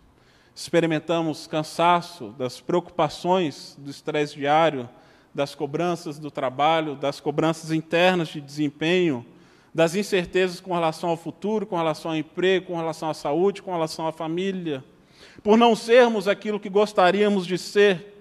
Experimentamos 0.55 1.49
cansaço 1.49 2.29
das 2.39 2.61
preocupações 2.61 3.77
do 3.77 3.91
estresse 3.91 4.37
diário, 4.37 4.89
das 5.35 5.53
cobranças 5.53 6.17
do 6.17 6.31
trabalho, 6.31 6.95
das 6.95 7.19
cobranças 7.19 7.73
internas 7.73 8.29
de 8.29 8.41
desempenho, 8.41 9.27
das 9.75 9.97
incertezas 9.97 10.61
com 10.61 10.73
relação 10.73 11.11
ao 11.11 11.17
futuro, 11.17 11.67
com 11.67 11.77
relação 11.77 12.13
ao 12.13 12.17
emprego, 12.17 12.67
com 12.67 12.77
relação 12.77 13.11
à 13.11 13.15
saúde, 13.15 13.63
com 13.63 13.73
relação 13.73 14.07
à 14.07 14.13
família, 14.13 14.85
por 15.43 15.59
não 15.59 15.75
sermos 15.75 16.29
aquilo 16.29 16.61
que 16.61 16.71
gostaríamos 16.71 17.45
de 17.45 17.59
ser, 17.59 18.16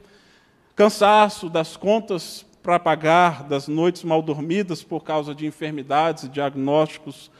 cansaço 0.76 1.50
das 1.50 1.78
contas 1.78 2.46
para 2.62 2.80
pagar, 2.80 3.44
das 3.44 3.68
noites 3.68 4.04
mal 4.04 4.22
dormidas 4.22 4.84
por 4.84 5.04
causa 5.04 5.34
de 5.34 5.46
enfermidades 5.46 6.24
e 6.24 6.30
diagnósticos, 6.30 7.32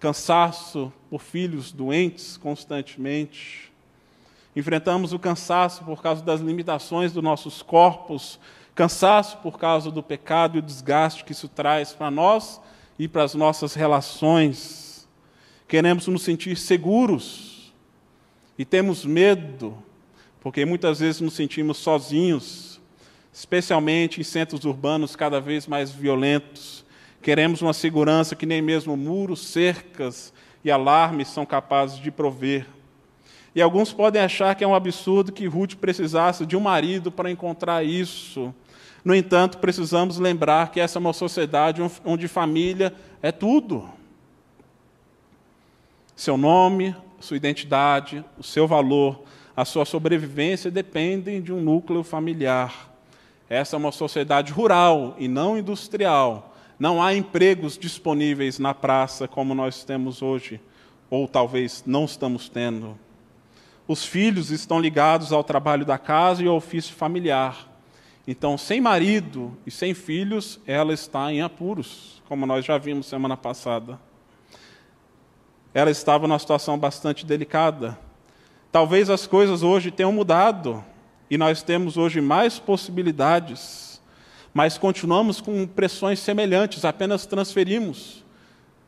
cansaço 0.00 0.92
por 1.10 1.20
filhos 1.20 1.70
doentes 1.72 2.36
constantemente, 2.36 3.68
Enfrentamos 4.58 5.12
o 5.12 5.20
cansaço 5.20 5.84
por 5.84 6.02
causa 6.02 6.20
das 6.20 6.40
limitações 6.40 7.12
dos 7.12 7.22
nossos 7.22 7.62
corpos, 7.62 8.40
cansaço 8.74 9.36
por 9.38 9.56
causa 9.56 9.88
do 9.88 10.02
pecado 10.02 10.56
e 10.56 10.58
o 10.58 10.62
desgaste 10.62 11.24
que 11.24 11.30
isso 11.30 11.46
traz 11.46 11.92
para 11.92 12.10
nós 12.10 12.60
e 12.98 13.06
para 13.06 13.22
as 13.22 13.36
nossas 13.36 13.74
relações. 13.74 15.08
Queremos 15.68 16.08
nos 16.08 16.22
sentir 16.22 16.56
seguros 16.56 17.72
e 18.58 18.64
temos 18.64 19.04
medo, 19.04 19.80
porque 20.40 20.64
muitas 20.64 21.00
vezes 21.00 21.20
nos 21.20 21.34
sentimos 21.34 21.78
sozinhos, 21.78 22.80
especialmente 23.32 24.20
em 24.20 24.24
centros 24.24 24.64
urbanos 24.64 25.16
cada 25.16 25.40
vez 25.40 25.66
mais 25.66 25.90
violentos. 25.90 26.84
Queremos 27.22 27.60
uma 27.60 27.72
segurança 27.72 28.36
que 28.36 28.46
nem 28.46 28.62
mesmo 28.62 28.96
muros, 28.96 29.46
cercas 29.46 30.32
e 30.64 30.70
alarmes 30.70 31.28
são 31.28 31.44
capazes 31.44 31.98
de 31.98 32.10
prover. 32.10 32.66
E 33.54 33.62
alguns 33.62 33.92
podem 33.92 34.22
achar 34.22 34.54
que 34.54 34.62
é 34.62 34.66
um 34.66 34.74
absurdo 34.74 35.32
que 35.32 35.46
Ruth 35.46 35.74
precisasse 35.74 36.46
de 36.46 36.56
um 36.56 36.60
marido 36.60 37.10
para 37.10 37.30
encontrar 37.30 37.84
isso. 37.84 38.54
No 39.04 39.14
entanto, 39.14 39.58
precisamos 39.58 40.18
lembrar 40.18 40.70
que 40.70 40.80
essa 40.80 40.98
é 40.98 41.00
uma 41.00 41.12
sociedade 41.12 41.82
onde 42.04 42.28
família 42.28 42.94
é 43.22 43.32
tudo. 43.32 43.88
Seu 46.14 46.36
nome, 46.36 46.94
sua 47.20 47.36
identidade, 47.36 48.24
o 48.38 48.42
seu 48.42 48.66
valor, 48.66 49.22
a 49.58 49.64
sua 49.64 49.84
sobrevivência 49.84 50.70
dependem 50.70 51.42
de 51.42 51.52
um 51.52 51.60
núcleo 51.60 52.04
familiar. 52.04 52.94
Essa 53.50 53.74
é 53.74 53.76
uma 53.76 53.90
sociedade 53.90 54.52
rural 54.52 55.16
e 55.18 55.26
não 55.26 55.58
industrial. 55.58 56.54
Não 56.78 57.02
há 57.02 57.12
empregos 57.12 57.76
disponíveis 57.76 58.60
na 58.60 58.72
praça 58.72 59.26
como 59.26 59.56
nós 59.56 59.82
temos 59.82 60.22
hoje, 60.22 60.60
ou 61.10 61.26
talvez 61.26 61.82
não 61.84 62.04
estamos 62.04 62.48
tendo. 62.48 62.96
Os 63.88 64.04
filhos 64.04 64.52
estão 64.52 64.78
ligados 64.78 65.32
ao 65.32 65.42
trabalho 65.42 65.84
da 65.84 65.98
casa 65.98 66.40
e 66.40 66.46
ao 66.46 66.54
ofício 66.54 66.94
familiar. 66.94 67.68
Então, 68.28 68.56
sem 68.56 68.80
marido 68.80 69.58
e 69.66 69.72
sem 69.72 69.92
filhos, 69.92 70.60
ela 70.68 70.92
está 70.94 71.32
em 71.32 71.42
apuros, 71.42 72.22
como 72.28 72.46
nós 72.46 72.64
já 72.64 72.78
vimos 72.78 73.06
semana 73.06 73.36
passada. 73.36 73.98
Ela 75.74 75.90
estava 75.90 76.28
numa 76.28 76.38
situação 76.38 76.78
bastante 76.78 77.26
delicada. 77.26 77.98
Talvez 78.70 79.08
as 79.08 79.26
coisas 79.26 79.62
hoje 79.62 79.90
tenham 79.90 80.12
mudado 80.12 80.84
e 81.30 81.38
nós 81.38 81.62
temos 81.62 81.96
hoje 81.96 82.20
mais 82.20 82.58
possibilidades, 82.58 84.00
mas 84.52 84.76
continuamos 84.76 85.40
com 85.40 85.66
pressões 85.66 86.18
semelhantes, 86.18 86.84
apenas 86.84 87.24
transferimos. 87.24 88.24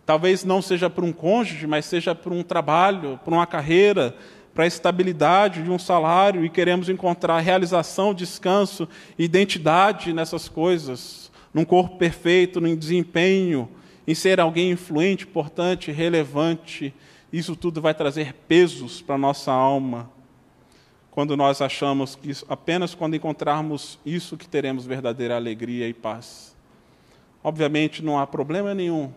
Talvez 0.05 0.45
não 0.45 0.61
seja 0.61 0.91
por 0.91 1.03
um 1.03 1.13
cônjuge, 1.13 1.67
mas 1.67 1.87
seja 1.87 2.15
por 2.15 2.33
um 2.33 2.43
trabalho, 2.43 3.19
por 3.25 3.33
uma 3.33 3.47
carreira, 3.47 4.15
para 4.53 4.65
a 4.65 4.67
estabilidade 4.67 5.63
de 5.63 5.71
um 5.71 5.79
salário 5.79 6.45
e 6.45 6.51
queremos 6.51 6.91
encontrar 6.91 7.39
realização, 7.41 8.13
descanso, 8.13 8.87
identidade 9.19 10.13
nessas 10.13 10.49
coisas, 10.49 11.31
num 11.55 11.65
corpo 11.65 11.97
perfeito, 11.97 12.61
num 12.61 12.77
desempenho, 12.77 13.69
em 14.07 14.15
ser 14.15 14.41
alguém 14.41 14.73
influente, 14.73 15.25
importante, 15.25 15.91
relevante. 15.91 16.93
Isso 17.33 17.55
tudo 17.55 17.81
vai 17.81 17.95
trazer 17.95 18.35
pesos 18.49 19.01
para 19.01 19.15
a 19.15 19.19
nossa 19.19 19.53
alma. 19.53 20.11
Quando 21.11 21.37
nós 21.37 21.61
achamos 21.61 22.15
que 22.15 22.33
apenas 22.49 22.95
quando 22.95 23.15
encontrarmos 23.17 23.99
isso 24.05 24.37
que 24.37 24.49
teremos 24.49 24.87
verdadeira 24.87 25.37
alegria 25.37 25.89
e 25.89 25.95
paz. 25.95 26.57
Obviamente 27.43 28.03
não 28.03 28.19
há 28.19 28.27
problema 28.27 28.75
nenhum 28.75 29.13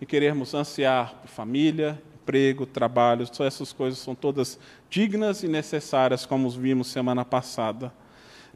em 0.00 0.06
querermos 0.06 0.54
ansiar 0.54 1.14
por 1.14 1.28
família, 1.28 2.00
emprego, 2.14 2.64
trabalho, 2.64 3.26
essas 3.40 3.72
coisas 3.72 3.98
são 3.98 4.14
todas 4.14 4.58
dignas 4.88 5.42
e 5.42 5.48
necessárias, 5.48 6.24
como 6.24 6.48
vimos 6.48 6.86
semana 6.86 7.24
passada. 7.24 7.92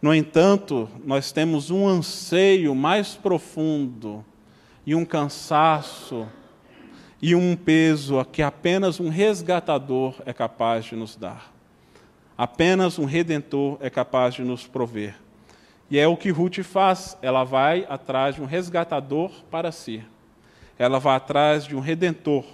No 0.00 0.14
entanto, 0.14 0.88
nós 1.04 1.32
temos 1.32 1.70
um 1.70 1.86
anseio 1.86 2.74
mais 2.74 3.14
profundo 3.14 4.24
e 4.86 4.94
um 4.94 5.04
cansaço 5.04 6.28
e 7.26 7.34
um 7.34 7.56
peso 7.56 8.22
que 8.26 8.42
apenas 8.42 9.00
um 9.00 9.08
resgatador 9.08 10.14
é 10.26 10.32
capaz 10.34 10.84
de 10.84 10.94
nos 10.94 11.16
dar. 11.16 11.54
Apenas 12.36 12.98
um 12.98 13.06
redentor 13.06 13.78
é 13.80 13.88
capaz 13.88 14.34
de 14.34 14.42
nos 14.42 14.66
prover. 14.66 15.14
E 15.90 15.98
é 15.98 16.06
o 16.06 16.18
que 16.18 16.28
Ruth 16.28 16.58
faz, 16.62 17.16
ela 17.22 17.42
vai 17.42 17.86
atrás 17.88 18.34
de 18.34 18.42
um 18.42 18.44
resgatador 18.44 19.30
para 19.50 19.72
si. 19.72 20.04
Ela 20.78 20.98
vai 20.98 21.16
atrás 21.16 21.64
de 21.64 21.74
um 21.74 21.80
redentor 21.80 22.44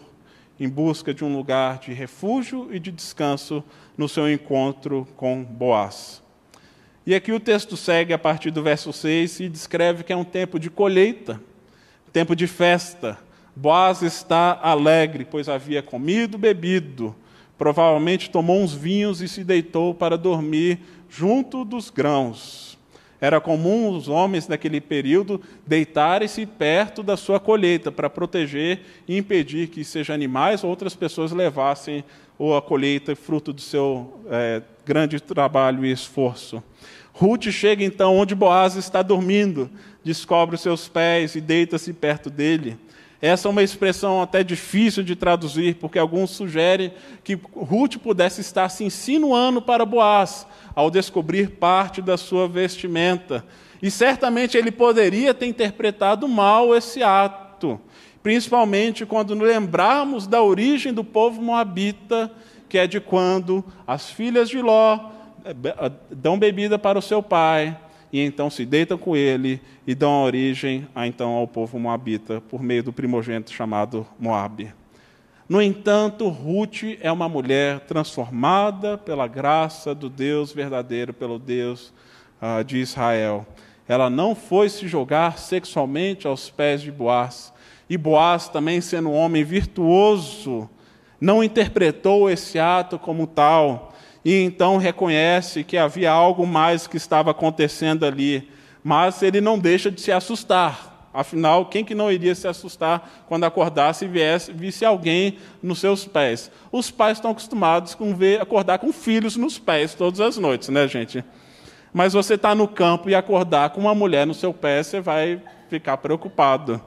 em 0.60 0.68
busca 0.68 1.12
de 1.12 1.24
um 1.24 1.36
lugar 1.36 1.80
de 1.80 1.92
refúgio 1.92 2.68
e 2.72 2.78
de 2.78 2.92
descanso 2.92 3.64
no 3.98 4.08
seu 4.08 4.32
encontro 4.32 5.04
com 5.16 5.42
Boaz. 5.42 6.22
E 7.04 7.12
aqui 7.12 7.32
o 7.32 7.40
texto 7.40 7.76
segue 7.76 8.12
a 8.12 8.18
partir 8.18 8.52
do 8.52 8.62
verso 8.62 8.92
6 8.92 9.40
e 9.40 9.48
descreve 9.48 10.04
que 10.04 10.12
é 10.12 10.16
um 10.16 10.22
tempo 10.22 10.60
de 10.60 10.70
colheita, 10.70 11.40
tempo 12.12 12.36
de 12.36 12.46
festa. 12.46 13.18
Boaz 13.60 14.00
está 14.00 14.58
alegre, 14.62 15.26
pois 15.30 15.46
havia 15.46 15.82
comido, 15.82 16.38
bebido. 16.38 17.14
Provavelmente 17.58 18.30
tomou 18.30 18.58
uns 18.58 18.72
vinhos 18.72 19.20
e 19.20 19.28
se 19.28 19.44
deitou 19.44 19.92
para 19.92 20.16
dormir 20.16 20.78
junto 21.10 21.62
dos 21.62 21.90
grãos. 21.90 22.78
Era 23.20 23.38
comum 23.38 23.90
os 23.90 24.08
homens 24.08 24.48
naquele 24.48 24.80
período 24.80 25.42
deitarem-se 25.66 26.46
perto 26.46 27.02
da 27.02 27.18
sua 27.18 27.38
colheita 27.38 27.92
para 27.92 28.08
proteger 28.08 28.80
e 29.06 29.18
impedir 29.18 29.68
que 29.68 29.84
seja 29.84 30.14
animais 30.14 30.64
ou 30.64 30.70
outras 30.70 30.96
pessoas 30.96 31.30
levassem 31.30 32.02
ou 32.38 32.56
a 32.56 32.62
colheita 32.62 33.14
fruto 33.14 33.52
do 33.52 33.60
seu 33.60 34.22
é, 34.30 34.62
grande 34.86 35.20
trabalho 35.20 35.84
e 35.84 35.92
esforço. 35.92 36.62
Ruth 37.12 37.50
chega 37.50 37.84
então 37.84 38.16
onde 38.16 38.34
Boaz 38.34 38.76
está 38.76 39.02
dormindo, 39.02 39.68
descobre 40.02 40.54
os 40.54 40.62
seus 40.62 40.88
pés 40.88 41.34
e 41.34 41.42
deita-se 41.42 41.92
perto 41.92 42.30
dele. 42.30 42.78
Essa 43.22 43.48
é 43.48 43.50
uma 43.50 43.62
expressão 43.62 44.22
até 44.22 44.42
difícil 44.42 45.02
de 45.02 45.14
traduzir, 45.14 45.74
porque 45.74 45.98
alguns 45.98 46.30
sugerem 46.30 46.92
que 47.22 47.38
Ruth 47.54 47.98
pudesse 47.98 48.40
estar 48.40 48.68
se 48.70 48.82
insinuando 48.82 49.60
para 49.60 49.84
Boaz 49.84 50.46
ao 50.74 50.90
descobrir 50.90 51.50
parte 51.50 52.00
da 52.00 52.16
sua 52.16 52.48
vestimenta. 52.48 53.44
E 53.82 53.90
certamente 53.90 54.56
ele 54.56 54.70
poderia 54.70 55.34
ter 55.34 55.46
interpretado 55.46 56.26
mal 56.26 56.74
esse 56.74 57.02
ato, 57.02 57.78
principalmente 58.22 59.04
quando 59.04 59.34
lembrarmos 59.34 60.26
da 60.26 60.42
origem 60.42 60.92
do 60.92 61.04
povo 61.04 61.42
moabita, 61.42 62.30
que 62.70 62.78
é 62.78 62.86
de 62.86 63.00
quando 63.00 63.62
as 63.86 64.10
filhas 64.10 64.48
de 64.48 64.62
Ló 64.62 65.10
eh, 65.44 65.54
eh, 65.64 65.92
dão 66.10 66.38
bebida 66.38 66.78
para 66.78 66.98
o 66.98 67.02
seu 67.02 67.22
pai, 67.22 67.76
e 68.12 68.20
então 68.20 68.50
se 68.50 68.64
deitam 68.64 68.98
com 68.98 69.16
ele 69.16 69.60
e 69.86 69.94
dão 69.94 70.22
origem 70.22 70.86
a, 70.94 71.06
então 71.06 71.30
ao 71.30 71.46
povo 71.46 71.78
moabita 71.78 72.40
por 72.40 72.62
meio 72.62 72.82
do 72.82 72.92
primogênito 72.92 73.52
chamado 73.52 74.06
Moabe. 74.18 74.72
No 75.48 75.60
entanto, 75.60 76.28
Ruth 76.28 76.96
é 77.00 77.10
uma 77.10 77.28
mulher 77.28 77.80
transformada 77.80 78.96
pela 78.96 79.26
graça 79.26 79.92
do 79.92 80.08
Deus 80.08 80.52
verdadeiro, 80.52 81.12
pelo 81.12 81.40
Deus 81.40 81.92
uh, 82.40 82.62
de 82.62 82.78
Israel. 82.78 83.44
Ela 83.88 84.08
não 84.08 84.36
foi 84.36 84.68
se 84.68 84.86
jogar 84.86 85.38
sexualmente 85.38 86.24
aos 86.24 86.48
pés 86.48 86.80
de 86.80 86.92
Boaz. 86.92 87.52
E 87.88 87.98
Boaz, 87.98 88.48
também 88.48 88.80
sendo 88.80 89.08
um 89.08 89.16
homem 89.16 89.42
virtuoso, 89.42 90.70
não 91.20 91.42
interpretou 91.42 92.30
esse 92.30 92.56
ato 92.56 92.96
como 92.96 93.26
tal 93.26 93.89
e 94.24 94.34
então 94.42 94.76
reconhece 94.76 95.64
que 95.64 95.76
havia 95.76 96.10
algo 96.10 96.46
mais 96.46 96.86
que 96.86 96.96
estava 96.96 97.30
acontecendo 97.30 98.04
ali, 98.04 98.50
mas 98.82 99.22
ele 99.22 99.40
não 99.40 99.58
deixa 99.58 99.90
de 99.90 100.00
se 100.00 100.12
assustar. 100.12 101.08
Afinal, 101.12 101.66
quem 101.66 101.84
que 101.84 101.94
não 101.94 102.10
iria 102.10 102.34
se 102.36 102.46
assustar 102.46 103.24
quando 103.26 103.42
acordasse 103.42 104.04
e 104.04 104.08
viesse, 104.08 104.52
visse 104.52 104.84
alguém 104.84 105.38
nos 105.60 105.80
seus 105.80 106.06
pés? 106.06 106.52
Os 106.70 106.90
pais 106.90 107.18
estão 107.18 107.32
acostumados 107.32 107.96
com 107.96 108.14
ver, 108.14 108.40
acordar 108.40 108.78
com 108.78 108.92
filhos 108.92 109.36
nos 109.36 109.58
pés 109.58 109.94
todas 109.94 110.20
as 110.20 110.36
noites, 110.36 110.68
né, 110.68 110.86
gente? 110.86 111.24
Mas 111.92 112.12
você 112.12 112.34
está 112.34 112.54
no 112.54 112.68
campo 112.68 113.10
e 113.10 113.14
acordar 113.16 113.70
com 113.70 113.80
uma 113.80 113.94
mulher 113.94 114.24
no 114.24 114.34
seu 114.34 114.54
pé, 114.54 114.82
você 114.82 115.00
vai 115.00 115.42
ficar 115.68 115.96
preocupado. 115.96 116.80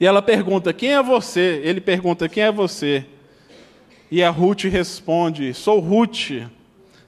E 0.00 0.06
ela 0.06 0.22
pergunta: 0.22 0.72
Quem 0.72 0.94
é 0.94 1.02
você? 1.02 1.60
Ele 1.62 1.80
pergunta: 1.80 2.28
Quem 2.28 2.44
é 2.44 2.50
você? 2.50 3.04
E 4.14 4.22
a 4.22 4.28
Ruth 4.28 4.64
responde: 4.64 5.54
Sou 5.54 5.80
Ruth, 5.80 6.46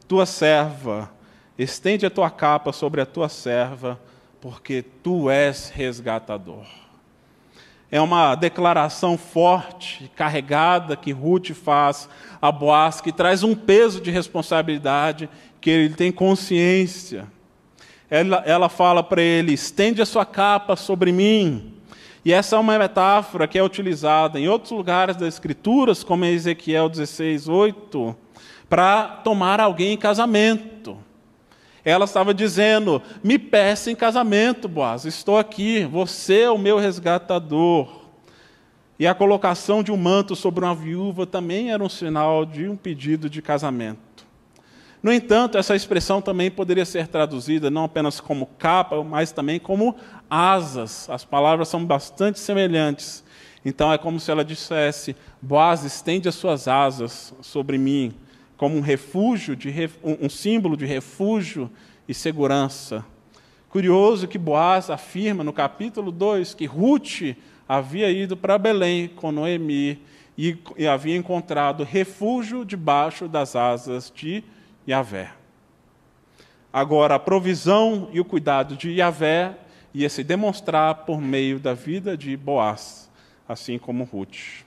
tua 0.09 0.25
serva. 0.25 1.11
Estende 1.59 2.07
a 2.07 2.11
tua 2.11 2.31
capa 2.31 2.73
sobre 2.73 2.99
a 2.99 3.05
tua 3.05 3.29
serva, 3.29 4.01
porque 4.41 4.83
tu 5.03 5.29
és 5.29 5.69
resgatador. 5.69 6.65
É 7.91 8.01
uma 8.01 8.35
declaração 8.35 9.19
forte, 9.19 10.11
carregada, 10.17 10.97
que 10.97 11.13
Ruth 11.13 11.51
faz 11.51 12.09
a 12.41 12.51
Boaz, 12.51 13.03
que 13.03 13.13
traz 13.13 13.43
um 13.43 13.55
peso 13.55 14.01
de 14.01 14.11
responsabilidade, 14.11 15.29
que 15.61 15.69
ele 15.69 15.95
tem 15.95 16.11
consciência. 16.11 17.27
Ela, 18.09 18.43
ela 18.47 18.71
fala 18.71 19.03
para 19.03 19.21
ele: 19.21 19.53
estende 19.53 20.01
a 20.01 20.07
sua 20.07 20.25
capa 20.25 20.75
sobre 20.75 21.13
mim. 21.13 21.74
E 22.25 22.33
essa 22.33 22.57
é 22.57 22.59
uma 22.59 22.79
metáfora 22.79 23.47
que 23.47 23.59
é 23.59 23.63
utilizada 23.63 24.41
em 24.41 24.49
outros 24.49 24.73
lugares 24.73 25.15
das 25.15 25.35
Escrituras, 25.35 26.03
como 26.03 26.25
em 26.25 26.33
Ezequiel 26.33 26.89
16, 26.89 27.49
8, 27.49 28.17
para 28.69 29.07
tomar 29.23 29.61
alguém 29.61 29.93
em 29.93 29.99
casamento. 29.99 30.97
Ela 31.85 32.07
estava 32.07 32.33
dizendo: 32.33 33.03
Me 33.23 33.39
peça 33.39 33.91
em 33.91 33.95
casamento, 33.95 34.67
Boaz, 34.69 35.05
estou 35.05 35.37
aqui, 35.37 35.85
você 35.85 36.43
é 36.43 36.51
o 36.51 36.57
meu 36.57 36.79
resgatador. 36.79 38.05
E 38.99 39.07
a 39.07 39.15
colocação 39.15 39.83
de 39.83 39.93
um 39.93 39.97
manto 39.97 40.35
sobre 40.35 40.65
uma 40.65 40.75
viúva 40.75 41.27
também 41.27 41.73
era 41.73 41.83
um 41.83 41.89
sinal 41.89 42.47
de 42.47 42.67
um 42.69 42.77
pedido 42.77 43.29
de 43.29 43.43
casamento. 43.43 44.25
No 45.03 45.13
entanto, 45.13 45.59
essa 45.59 45.77
expressão 45.77 46.23
também 46.23 46.51
poderia 46.51 46.87
ser 46.87 47.09
traduzida 47.09 47.71
não 47.71 47.85
apenas 47.85 48.21
como 48.21 48.47
capa, 48.57 49.05
mas 49.05 49.33
também 49.33 49.61
como 49.61 49.95
asas. 50.35 51.09
As 51.09 51.25
palavras 51.25 51.69
são 51.69 51.85
bastante 51.85 52.41
semelhantes. 52.41 53.23
Então 53.65 53.93
é 53.93 53.97
como 53.97 54.19
se 54.19 54.31
ela 54.31 54.45
dissesse: 54.45 55.15
Boaz, 55.41 55.85
estende 55.85 56.29
as 56.29 56.35
suas 56.35 56.67
asas 56.67 57.33
sobre 57.41 57.79
mim, 57.79 58.13
como 58.57 58.77
um 58.77 58.81
refúgio, 58.81 59.55
de, 59.55 59.73
um 60.03 60.29
símbolo 60.29 60.77
de 60.77 60.85
refúgio 60.85 61.71
e 62.09 62.13
segurança. 62.13 63.05
Curioso 63.69 64.27
que 64.27 64.39
Boaz 64.39 64.91
afirma 64.91 65.45
no 65.45 65.53
capítulo 65.53 66.13
2 66.13 66.55
que 66.55 66.67
Ruth 66.67 67.37
havia 67.69 68.11
ido 68.11 68.37
para 68.37 68.59
Belém 68.59 69.09
com 69.09 69.33
Noemi 69.33 70.01
e, 70.37 70.57
e 70.77 70.87
havia 70.87 71.17
encontrado 71.17 71.83
refúgio 71.83 72.65
debaixo 72.65 73.27
das 73.27 73.57
asas 73.57 74.13
de 74.15 74.45
Yahvé. 74.87 75.31
Agora, 76.73 77.15
a 77.15 77.19
provisão 77.21 78.09
e 78.13 78.21
o 78.21 78.25
cuidado 78.25 78.77
de 78.77 78.91
Yahvé 78.91 79.57
ia 79.95 80.09
se 80.09 80.25
demonstrar 80.25 81.07
por 81.07 81.21
meio 81.21 81.59
da 81.59 81.73
vida 81.73 82.17
de 82.17 82.37
Boaz, 82.37 83.09
assim 83.49 83.79
como 83.79 84.05
Ruth. 84.05 84.65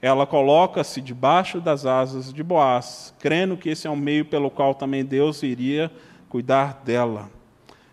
Ela 0.00 0.26
coloca-se 0.26 1.00
debaixo 1.00 1.60
das 1.60 1.84
asas 1.84 2.32
de 2.32 2.42
Boaz, 2.42 3.12
crendo 3.18 3.56
que 3.56 3.68
esse 3.68 3.86
é 3.86 3.90
um 3.90 3.96
meio 3.96 4.24
pelo 4.24 4.50
qual 4.50 4.74
também 4.74 5.04
Deus 5.04 5.42
iria 5.42 5.90
cuidar 6.28 6.80
dela. 6.84 7.30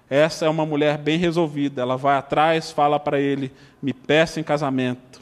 Essa 0.09 0.45
é 0.45 0.49
uma 0.49 0.65
mulher 0.65 0.97
bem 0.97 1.17
resolvida, 1.17 1.81
ela 1.81 1.97
vai 1.97 2.17
atrás, 2.17 2.71
fala 2.71 2.99
para 2.99 3.19
ele: 3.19 3.51
me 3.81 3.93
peça 3.93 4.39
em 4.39 4.43
casamento. 4.43 5.19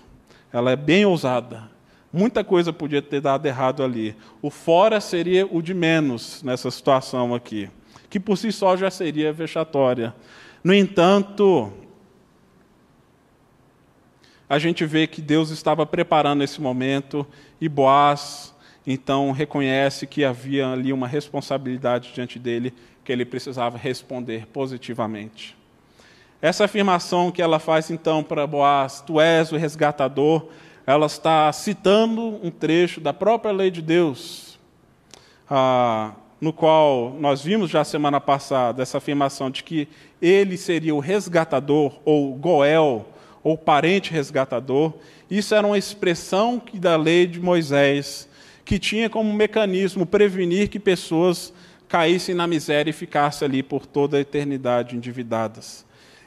Ela 0.54 0.72
é 0.72 0.76
bem 0.76 1.06
ousada, 1.06 1.70
Muita 2.12 2.44
coisa 2.44 2.72
podia 2.72 3.02
ter 3.02 3.20
dado 3.20 3.46
errado 3.46 3.84
ali. 3.84 4.16
O 4.42 4.50
fora 4.50 5.02
seria 5.02 5.46
o 5.46 5.62
de 5.62 5.74
menos 5.74 6.42
nessa 6.42 6.72
situação 6.72 7.36
aqui, 7.36 7.70
que 8.10 8.20
por 8.20 8.38
si 8.38 8.52
só 8.52 8.78
já 8.78 8.90
seria 8.90 9.34
vexatória. 9.34 10.16
No 10.64 10.74
entanto, 10.74 11.72
a 14.50 14.58
gente 14.60 14.86
vê 14.86 15.08
que 15.08 15.22
Deus 15.22 15.50
estava 15.50 15.86
preparando 15.86 16.44
esse 16.44 16.62
momento 16.62 17.26
e 17.60 17.68
Boaz 17.68 18.56
então 18.90 19.32
reconhece 19.32 20.08
que 20.08 20.24
havia 20.24 20.70
ali 20.70 20.94
uma 20.94 21.08
responsabilidade 21.08 22.14
diante 22.14 22.40
dele 22.40 22.74
que 23.04 23.12
ele 23.12 23.26
precisava 23.26 23.78
responder 23.78 24.48
positivamente. 24.48 25.58
Essa 26.42 26.66
afirmação 26.66 27.30
que 27.30 27.42
ela 27.42 27.60
faz 27.60 27.92
então 27.92 28.24
para 28.24 28.48
Boaz, 28.48 29.02
tu 29.06 29.20
és 29.20 29.52
o 29.52 29.58
resgatador, 29.58 30.48
ela 30.86 31.08
está 31.08 31.52
citando 31.52 32.40
um 32.42 32.50
trecho 32.50 33.02
da 33.02 33.12
própria 33.12 33.52
lei 33.52 33.70
de 33.70 33.82
Deus, 33.82 34.58
ah, 35.50 36.14
no 36.40 36.54
qual 36.54 37.16
nós 37.20 37.42
vimos 37.44 37.70
já 37.70 37.84
semana 37.84 38.22
passada 38.22 38.84
essa 38.84 39.00
afirmação 39.00 39.50
de 39.50 39.64
que 39.64 39.88
ele 40.22 40.58
seria 40.58 40.94
o 40.94 41.00
resgatador, 41.00 42.00
ou 42.06 42.34
Goel, 42.36 43.08
ou 43.44 43.58
parente 43.58 44.12
resgatador. 44.12 44.94
Isso 45.30 45.56
era 45.56 45.66
uma 45.66 45.78
expressão 45.78 46.62
da 46.74 46.96
lei 46.96 47.26
de 47.26 47.40
Moisés, 47.40 48.28
que 48.64 48.78
tinha 48.78 49.10
como 49.10 49.34
mecanismo 49.34 50.06
prevenir 50.06 50.70
que 50.70 50.80
pessoas 50.80 51.54
caíssem 51.88 52.36
na 52.36 52.46
miséria 52.46 52.90
e 52.90 52.94
ficassem 52.94 53.46
ali 53.46 53.64
por 53.64 53.86
toda 53.86 54.18
a 54.18 54.20
eternidade 54.20 54.96
endividadas. 54.96 55.86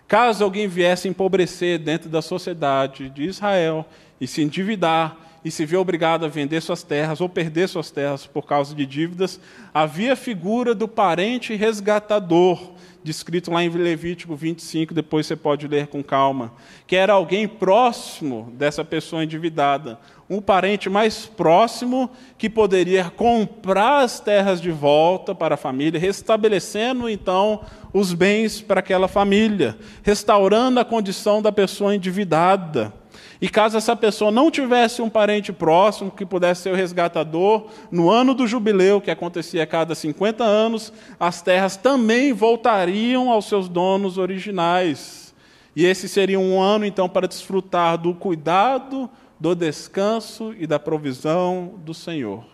Caso 0.08 0.42
alguém 0.42 0.66
viesse 0.66 1.06
empobrecer 1.06 1.78
dentro 1.78 2.08
da 2.08 2.22
sociedade 2.22 3.10
de 3.10 3.24
Israel 3.24 3.86
e 4.20 4.26
se 4.26 4.42
endividar 4.42 5.29
e 5.44 5.50
se 5.50 5.64
vê 5.64 5.76
obrigado 5.76 6.24
a 6.24 6.28
vender 6.28 6.60
suas 6.60 6.82
terras 6.82 7.20
ou 7.20 7.28
perder 7.28 7.68
suas 7.68 7.90
terras 7.90 8.26
por 8.26 8.46
causa 8.46 8.74
de 8.74 8.84
dívidas, 8.84 9.40
havia 9.72 10.12
a 10.12 10.16
figura 10.16 10.74
do 10.74 10.86
parente 10.86 11.54
resgatador, 11.54 12.72
descrito 13.02 13.50
lá 13.50 13.64
em 13.64 13.70
Levítico 13.70 14.36
25, 14.36 14.92
depois 14.92 15.26
você 15.26 15.34
pode 15.34 15.66
ler 15.66 15.86
com 15.86 16.02
calma, 16.02 16.52
que 16.86 16.94
era 16.94 17.14
alguém 17.14 17.48
próximo 17.48 18.52
dessa 18.54 18.84
pessoa 18.84 19.24
endividada, 19.24 19.98
um 20.28 20.40
parente 20.40 20.88
mais 20.88 21.26
próximo 21.26 22.10
que 22.38 22.48
poderia 22.48 23.10
comprar 23.10 24.04
as 24.04 24.20
terras 24.20 24.60
de 24.60 24.70
volta 24.70 25.34
para 25.34 25.54
a 25.54 25.58
família, 25.58 25.98
restabelecendo 25.98 27.08
então 27.08 27.62
os 27.92 28.12
bens 28.12 28.60
para 28.60 28.78
aquela 28.78 29.08
família, 29.08 29.76
restaurando 30.02 30.78
a 30.78 30.84
condição 30.84 31.42
da 31.42 31.50
pessoa 31.50 31.96
endividada. 31.96 32.92
E 33.40 33.48
caso 33.48 33.78
essa 33.78 33.96
pessoa 33.96 34.30
não 34.30 34.50
tivesse 34.50 35.00
um 35.00 35.08
parente 35.08 35.50
próximo 35.50 36.10
que 36.10 36.26
pudesse 36.26 36.62
ser 36.62 36.72
o 36.72 36.76
resgatador, 36.76 37.68
no 37.90 38.10
ano 38.10 38.34
do 38.34 38.46
jubileu, 38.46 39.00
que 39.00 39.10
acontecia 39.10 39.62
a 39.62 39.66
cada 39.66 39.94
50 39.94 40.44
anos, 40.44 40.92
as 41.18 41.40
terras 41.40 41.74
também 41.76 42.34
voltariam 42.34 43.30
aos 43.30 43.46
seus 43.46 43.66
donos 43.66 44.18
originais. 44.18 45.34
E 45.74 45.86
esse 45.86 46.06
seria 46.06 46.38
um 46.38 46.60
ano, 46.60 46.84
então, 46.84 47.08
para 47.08 47.26
desfrutar 47.26 47.96
do 47.96 48.12
cuidado, 48.12 49.08
do 49.38 49.54
descanso 49.54 50.54
e 50.58 50.66
da 50.66 50.78
provisão 50.78 51.74
do 51.78 51.94
Senhor. 51.94 52.44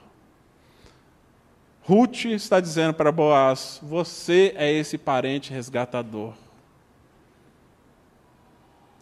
Ruth 1.83 2.27
está 2.27 2.61
dizendo 2.61 2.94
para 2.94 3.11
Boaz: 3.11 3.81
Você 3.83 4.55
é 4.57 4.70
esse 4.72 4.96
parente 4.96 5.53
resgatador. 5.53 6.33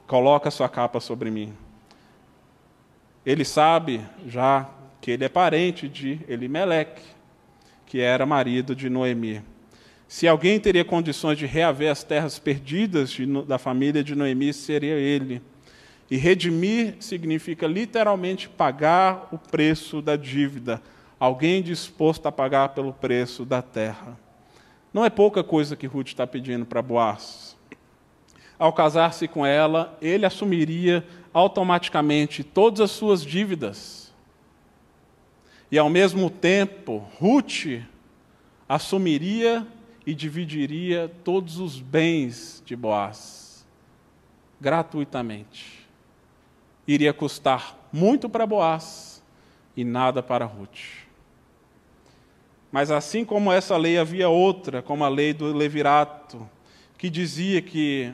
Coloca 0.07 0.51
sua 0.51 0.68
capa 0.68 1.01
sobre 1.01 1.31
mim. 1.31 1.63
Ele 3.24 3.44
sabe 3.44 4.00
já 4.26 4.68
que 5.00 5.10
ele 5.10 5.24
é 5.24 5.28
parente 5.28 5.88
de 5.88 6.20
Elimeleque, 6.28 7.02
que 7.87 8.00
era 8.00 8.26
marido 8.26 8.74
de 8.74 8.90
Noemi. 8.90 9.42
Se 10.06 10.28
alguém 10.28 10.60
teria 10.60 10.84
condições 10.84 11.38
de 11.38 11.46
reaver 11.46 11.90
as 11.90 12.04
terras 12.04 12.38
perdidas 12.38 13.10
de, 13.10 13.26
da 13.44 13.58
família 13.58 14.04
de 14.04 14.14
Noemi, 14.14 14.52
seria 14.52 14.94
ele. 14.94 15.42
E 16.10 16.16
redimir 16.16 16.96
significa 17.00 17.66
literalmente 17.66 18.48
pagar 18.48 19.28
o 19.32 19.38
preço 19.38 20.02
da 20.02 20.16
dívida. 20.16 20.82
Alguém 21.18 21.62
disposto 21.62 22.26
a 22.26 22.32
pagar 22.32 22.70
pelo 22.70 22.92
preço 22.92 23.44
da 23.44 23.62
terra. 23.62 24.18
Não 24.92 25.04
é 25.04 25.10
pouca 25.10 25.42
coisa 25.42 25.74
que 25.74 25.87
Ruth 25.87 26.08
está 26.08 26.26
pedindo 26.26 26.66
para 26.66 26.82
Boaz. 26.82 27.56
Ao 28.58 28.72
casar-se 28.72 29.26
com 29.26 29.44
ela, 29.44 29.98
ele 30.00 30.24
assumiria 30.24 31.04
automaticamente 31.35 32.44
todas 32.44 32.81
as 32.81 32.92
suas 32.92 33.23
dívidas. 33.25 34.14
E 35.70 35.77
ao 35.77 35.90
mesmo 35.90 36.31
tempo, 36.31 37.05
Ruth 37.18 37.83
assumiria 38.68 39.66
e 40.07 40.14
dividiria 40.14 41.11
todos 41.25 41.59
os 41.59 41.81
bens 41.81 42.62
de 42.64 42.77
Boaz, 42.77 43.66
gratuitamente. 44.61 45.85
Iria 46.87 47.12
custar 47.12 47.77
muito 47.92 48.29
para 48.29 48.47
Boaz 48.47 49.23
e 49.77 49.85
nada 49.85 50.23
para 50.23 50.44
Ruth. 50.44 51.05
Mas 52.70 52.90
assim 52.90 53.25
como 53.25 53.53
essa 53.53 53.77
lei 53.77 53.99
havia 53.99 54.29
outra, 54.29 54.83
como 54.83 55.05
a 55.05 55.09
lei 55.09 55.33
do 55.33 55.53
levirato, 55.53 56.49
que 56.97 57.11
dizia 57.11 57.61
que 57.61 58.12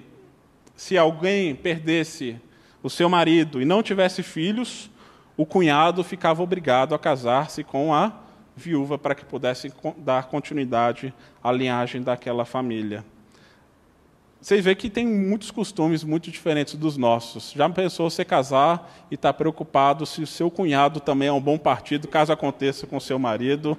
se 0.75 0.97
alguém 0.97 1.55
perdesse 1.55 2.41
o 2.83 2.90
seu 2.90 3.09
marido 3.09 3.61
e 3.61 3.64
não 3.64 3.83
tivesse 3.83 4.23
filhos, 4.23 4.90
o 5.37 5.47
cunhado 5.47 6.03
ficava 6.05 6.43
obrigado 6.43 6.95
a 6.95 6.99
casar-se 6.99 7.64
com 7.64 7.95
a 7.95 8.12
viúva 8.57 8.99
para 8.99 9.14
que 9.14 9.25
pudesse 9.25 9.73
dar 9.97 10.25
continuidade 10.25 11.14
à 11.43 11.51
linhagem 11.51 12.03
daquela 12.03 12.45
família. 12.45 13.05
Vocês 14.40 14.64
veem 14.64 14.77
que 14.77 14.88
tem 14.88 15.07
muitos 15.07 15.51
costumes 15.51 16.03
muito 16.03 16.31
diferentes 16.31 16.75
dos 16.75 16.97
nossos. 16.97 17.53
Já 17.53 17.69
pensou 17.69 18.09
você 18.09 18.25
casar 18.25 18.90
e 19.11 19.14
estar 19.14 19.35
tá 19.35 19.37
preocupado 19.37 20.07
se 20.07 20.23
o 20.23 20.27
seu 20.27 20.51
cunhado 20.51 20.99
também 20.99 21.29
é 21.29 21.33
um 21.33 21.40
bom 21.40 21.59
partido, 21.59 22.09
caso 22.09 22.33
aconteça 22.33 22.87
com 22.87 22.99
seu 22.99 23.19
marido? 23.19 23.77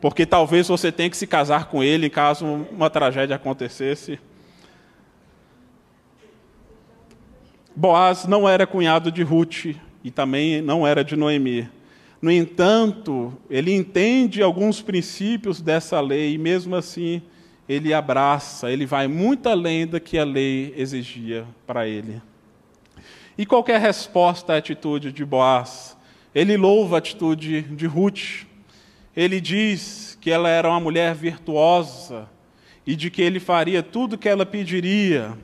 Porque 0.00 0.26
talvez 0.26 0.66
você 0.66 0.90
tenha 0.90 1.08
que 1.08 1.16
se 1.16 1.26
casar 1.26 1.66
com 1.66 1.82
ele 1.82 2.10
caso 2.10 2.44
uma 2.44 2.90
tragédia 2.90 3.36
acontecesse. 3.36 4.18
Boaz 7.78 8.26
não 8.26 8.48
era 8.48 8.66
cunhado 8.66 9.12
de 9.12 9.22
Ruth 9.22 9.66
e 10.02 10.10
também 10.10 10.60
não 10.60 10.84
era 10.84 11.04
de 11.04 11.14
Noemi. 11.14 11.68
No 12.20 12.28
entanto, 12.28 13.32
ele 13.48 13.72
entende 13.72 14.42
alguns 14.42 14.82
princípios 14.82 15.62
dessa 15.62 16.00
lei 16.00 16.34
e, 16.34 16.38
mesmo 16.38 16.74
assim, 16.74 17.22
ele 17.68 17.94
abraça, 17.94 18.72
ele 18.72 18.84
vai 18.84 19.06
muito 19.06 19.48
além 19.48 19.86
do 19.86 20.00
que 20.00 20.18
a 20.18 20.24
lei 20.24 20.74
exigia 20.76 21.46
para 21.64 21.86
ele. 21.86 22.20
E 23.38 23.46
qualquer 23.46 23.80
resposta 23.80 24.54
à 24.54 24.56
atitude 24.56 25.12
de 25.12 25.24
Boaz? 25.24 25.96
Ele 26.34 26.56
louva 26.56 26.96
a 26.96 26.98
atitude 26.98 27.62
de 27.62 27.86
Ruth. 27.86 28.44
Ele 29.16 29.40
diz 29.40 30.18
que 30.20 30.32
ela 30.32 30.48
era 30.48 30.68
uma 30.68 30.80
mulher 30.80 31.14
virtuosa 31.14 32.28
e 32.84 32.96
de 32.96 33.08
que 33.08 33.22
ele 33.22 33.38
faria 33.38 33.84
tudo 33.84 34.14
o 34.14 34.18
que 34.18 34.28
ela 34.28 34.44
pediria. 34.44 35.38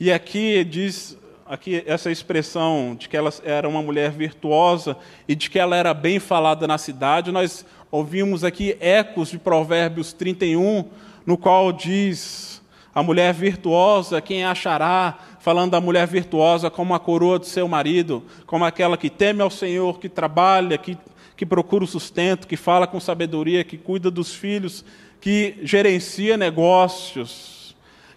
E 0.00 0.10
aqui 0.10 0.64
diz 0.64 1.16
aqui 1.48 1.82
essa 1.86 2.10
expressão 2.10 2.94
de 2.98 3.08
que 3.08 3.16
ela 3.16 3.32
era 3.42 3.68
uma 3.68 3.82
mulher 3.82 4.10
virtuosa 4.10 4.96
e 5.26 5.34
de 5.34 5.48
que 5.48 5.58
ela 5.58 5.74
era 5.74 5.94
bem 5.94 6.18
falada 6.18 6.66
na 6.66 6.76
cidade, 6.76 7.32
nós 7.32 7.64
ouvimos 7.90 8.44
aqui 8.44 8.76
ecos 8.80 9.30
de 9.30 9.38
Provérbios 9.38 10.12
31, 10.12 10.84
no 11.24 11.38
qual 11.38 11.72
diz: 11.72 12.62
a 12.94 13.02
mulher 13.02 13.32
virtuosa, 13.32 14.20
quem 14.20 14.44
achará? 14.44 15.18
Falando 15.40 15.70
da 15.70 15.80
mulher 15.80 16.06
virtuosa 16.06 16.68
como 16.68 16.94
a 16.94 17.00
coroa 17.00 17.38
do 17.38 17.46
seu 17.46 17.66
marido, 17.66 18.22
como 18.44 18.64
aquela 18.64 18.98
que 18.98 19.08
teme 19.08 19.40
ao 19.40 19.50
Senhor, 19.50 19.98
que 19.98 20.08
trabalha, 20.08 20.76
que, 20.76 20.98
que 21.34 21.46
procura 21.46 21.84
o 21.84 21.86
sustento, 21.86 22.46
que 22.46 22.56
fala 22.56 22.86
com 22.86 23.00
sabedoria, 23.00 23.64
que 23.64 23.78
cuida 23.78 24.10
dos 24.10 24.34
filhos, 24.34 24.84
que 25.20 25.56
gerencia 25.62 26.36
negócios 26.36 27.57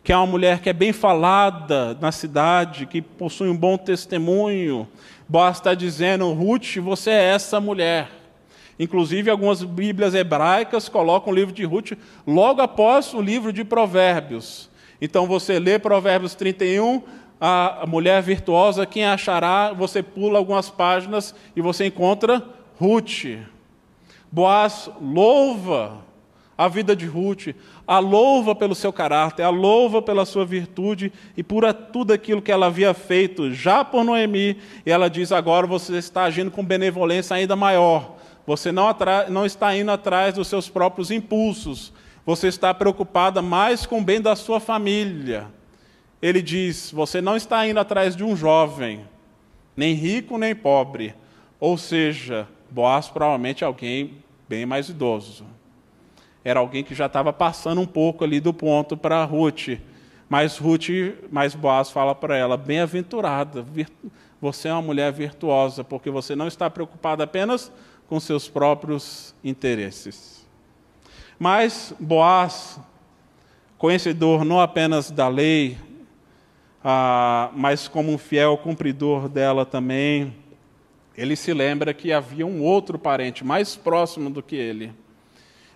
que 0.04 0.12
é 0.12 0.18
uma 0.18 0.26
mulher 0.26 0.62
que 0.62 0.70
é 0.70 0.74
bem 0.74 0.92
falada 0.92 1.98
na 2.02 2.12
cidade, 2.12 2.86
que 2.86 3.02
possui 3.02 3.50
um 3.50 3.56
bom 3.56 3.78
testemunho. 3.78 4.88
Boaz 5.30 5.58
está 5.58 5.74
dizendo, 5.76 6.32
Ruth, 6.34 6.78
você 6.78 7.12
é 7.12 7.24
essa 7.34 7.60
mulher. 7.60 8.10
Inclusive, 8.80 9.30
algumas 9.30 9.64
Bíblias 9.64 10.16
hebraicas 10.16 10.90
colocam 10.90 11.32
o 11.32 11.36
livro 11.36 11.54
de 11.54 11.64
Ruth 11.64 11.92
logo 12.26 12.62
após 12.62 13.14
o 13.14 13.22
livro 13.22 13.54
de 13.54 13.64
Provérbios. 13.64 14.70
Então, 15.00 15.28
você 15.28 15.60
lê 15.60 15.78
Provérbios 15.78 16.34
31, 16.34 17.04
a 17.40 17.86
mulher 17.88 18.22
virtuosa, 18.24 18.86
quem 18.86 19.06
achará, 19.06 19.72
você 19.72 20.02
pula 20.02 20.40
algumas 20.40 20.70
páginas 20.70 21.36
e 21.56 21.62
você 21.62 21.86
encontra 21.86 22.44
Ruth. 22.80 23.38
Boaz 24.32 24.90
louva 25.00 26.04
a 26.58 26.68
vida 26.68 26.96
de 26.96 27.08
Ruth, 27.08 27.56
a 27.92 28.00
louva 28.00 28.56
pelo 28.56 28.74
seu 28.74 28.94
caráter, 28.94 29.44
a 29.44 29.50
louva 29.50 30.02
pela 30.02 30.24
sua 30.24 30.46
virtude 30.46 31.12
e 31.36 31.44
por 31.44 31.74
tudo 31.74 32.14
aquilo 32.14 32.42
que 32.42 32.50
ela 32.50 32.68
havia 32.68 32.94
feito 32.94 33.54
já 33.54 33.84
por 33.84 34.06
Noemi. 34.06 34.56
E 34.86 34.90
ela 34.90 35.10
diz: 35.10 35.30
agora 35.34 35.68
você 35.68 35.98
está 35.98 36.24
agindo 36.24 36.50
com 36.50 36.64
benevolência 36.64 37.36
ainda 37.36 37.54
maior. 37.54 38.16
Você 38.48 38.72
não, 38.72 38.86
não 39.28 39.46
está 39.46 39.76
indo 39.76 39.92
atrás 39.92 40.36
dos 40.36 40.48
seus 40.48 40.70
próprios 40.70 41.12
impulsos. 41.12 41.92
Você 42.26 42.48
está 42.48 42.74
preocupada 42.74 43.42
mais 43.42 43.86
com 43.86 44.00
o 44.00 44.04
bem 44.04 44.22
da 44.22 44.38
sua 44.38 44.62
família. 44.62 45.48
Ele 46.22 46.42
diz: 46.42 46.92
você 46.92 47.20
não 47.20 47.36
está 47.36 47.68
indo 47.68 47.82
atrás 47.82 48.16
de 48.16 48.24
um 48.24 48.38
jovem, 48.38 49.06
nem 49.76 49.94
rico 49.96 50.38
nem 50.38 50.56
pobre. 50.56 51.14
Ou 51.60 51.78
seja, 51.78 52.48
Boaz 52.70 53.10
provavelmente 53.10 53.66
alguém 53.66 54.24
bem 54.48 54.66
mais 54.66 54.88
idoso 54.88 55.46
era 56.44 56.60
alguém 56.60 56.84
que 56.84 56.96
já 56.96 57.06
estava 57.06 57.32
passando 57.32 57.82
um 57.82 57.86
pouco 57.86 58.24
ali 58.24 58.40
do 58.40 58.54
ponto 58.54 58.98
para 58.98 59.24
Ruth. 59.24 59.80
Mas 60.28 60.58
Ruth, 60.58 60.90
mais 61.32 61.54
Boaz 61.54 61.92
fala 61.92 62.16
para 62.16 62.36
ela: 62.36 62.58
bem-aventurada, 62.58 63.66
você 64.42 64.68
é 64.68 64.74
uma 64.74 64.82
mulher 64.82 65.12
virtuosa, 65.12 65.84
porque 65.84 66.10
você 66.10 66.36
não 66.36 66.48
está 66.48 66.70
preocupada 66.70 67.24
apenas 67.24 67.72
com 68.08 68.20
seus 68.20 68.48
próprios 68.48 69.36
interesses. 69.44 70.48
Mas 71.38 71.94
Boaz, 72.00 72.80
conhecedor 73.78 74.44
não 74.44 74.60
apenas 74.60 75.12
da 75.12 75.28
lei, 75.28 75.78
ah, 76.84 77.52
mas 77.54 77.88
como 77.88 78.12
um 78.12 78.18
fiel 78.18 78.58
cumpridor 78.58 79.30
dela 79.30 79.66
também, 79.66 80.36
ele 81.16 81.36
se 81.36 81.54
lembra 81.54 81.94
que 81.94 82.12
havia 82.12 82.48
um 82.48 82.64
outro 82.64 82.98
parente 82.98 83.44
mais 83.44 83.76
próximo 83.76 84.30
do 84.30 84.42
que 84.42 84.56
ele 84.56 84.92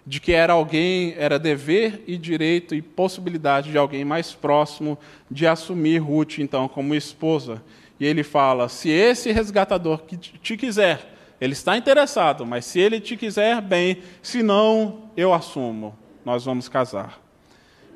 de 0.05 0.19
que 0.19 0.31
era 0.31 0.53
alguém, 0.53 1.15
era 1.17 1.39
dever 1.39 2.03
e 2.05 2.17
direito 2.17 2.75
e 2.75 2.81
possibilidade 2.81 3.71
de 3.71 3.77
alguém 3.77 4.05
mais 4.05 4.33
próximo 4.33 4.97
de 5.29 5.47
assumir 5.47 5.97
Ruth 5.97 6.39
então 6.39 6.67
como 6.67 6.93
esposa. 6.93 7.63
E 7.99 8.05
ele 8.05 8.23
fala: 8.23 8.69
se 8.69 8.89
esse 8.89 9.31
resgatador 9.31 10.03
que 10.03 10.15
te 10.17 10.55
quiser, 10.55 11.13
ele 11.41 11.53
está 11.53 11.75
interessado, 11.75 12.45
mas 12.45 12.65
se 12.65 12.79
ele 12.79 12.99
te 12.99 13.17
quiser, 13.17 13.61
bem, 13.61 13.97
se 14.21 14.43
não, 14.43 15.09
eu 15.17 15.33
assumo, 15.33 15.97
nós 16.23 16.45
vamos 16.45 16.69
casar. 16.69 17.19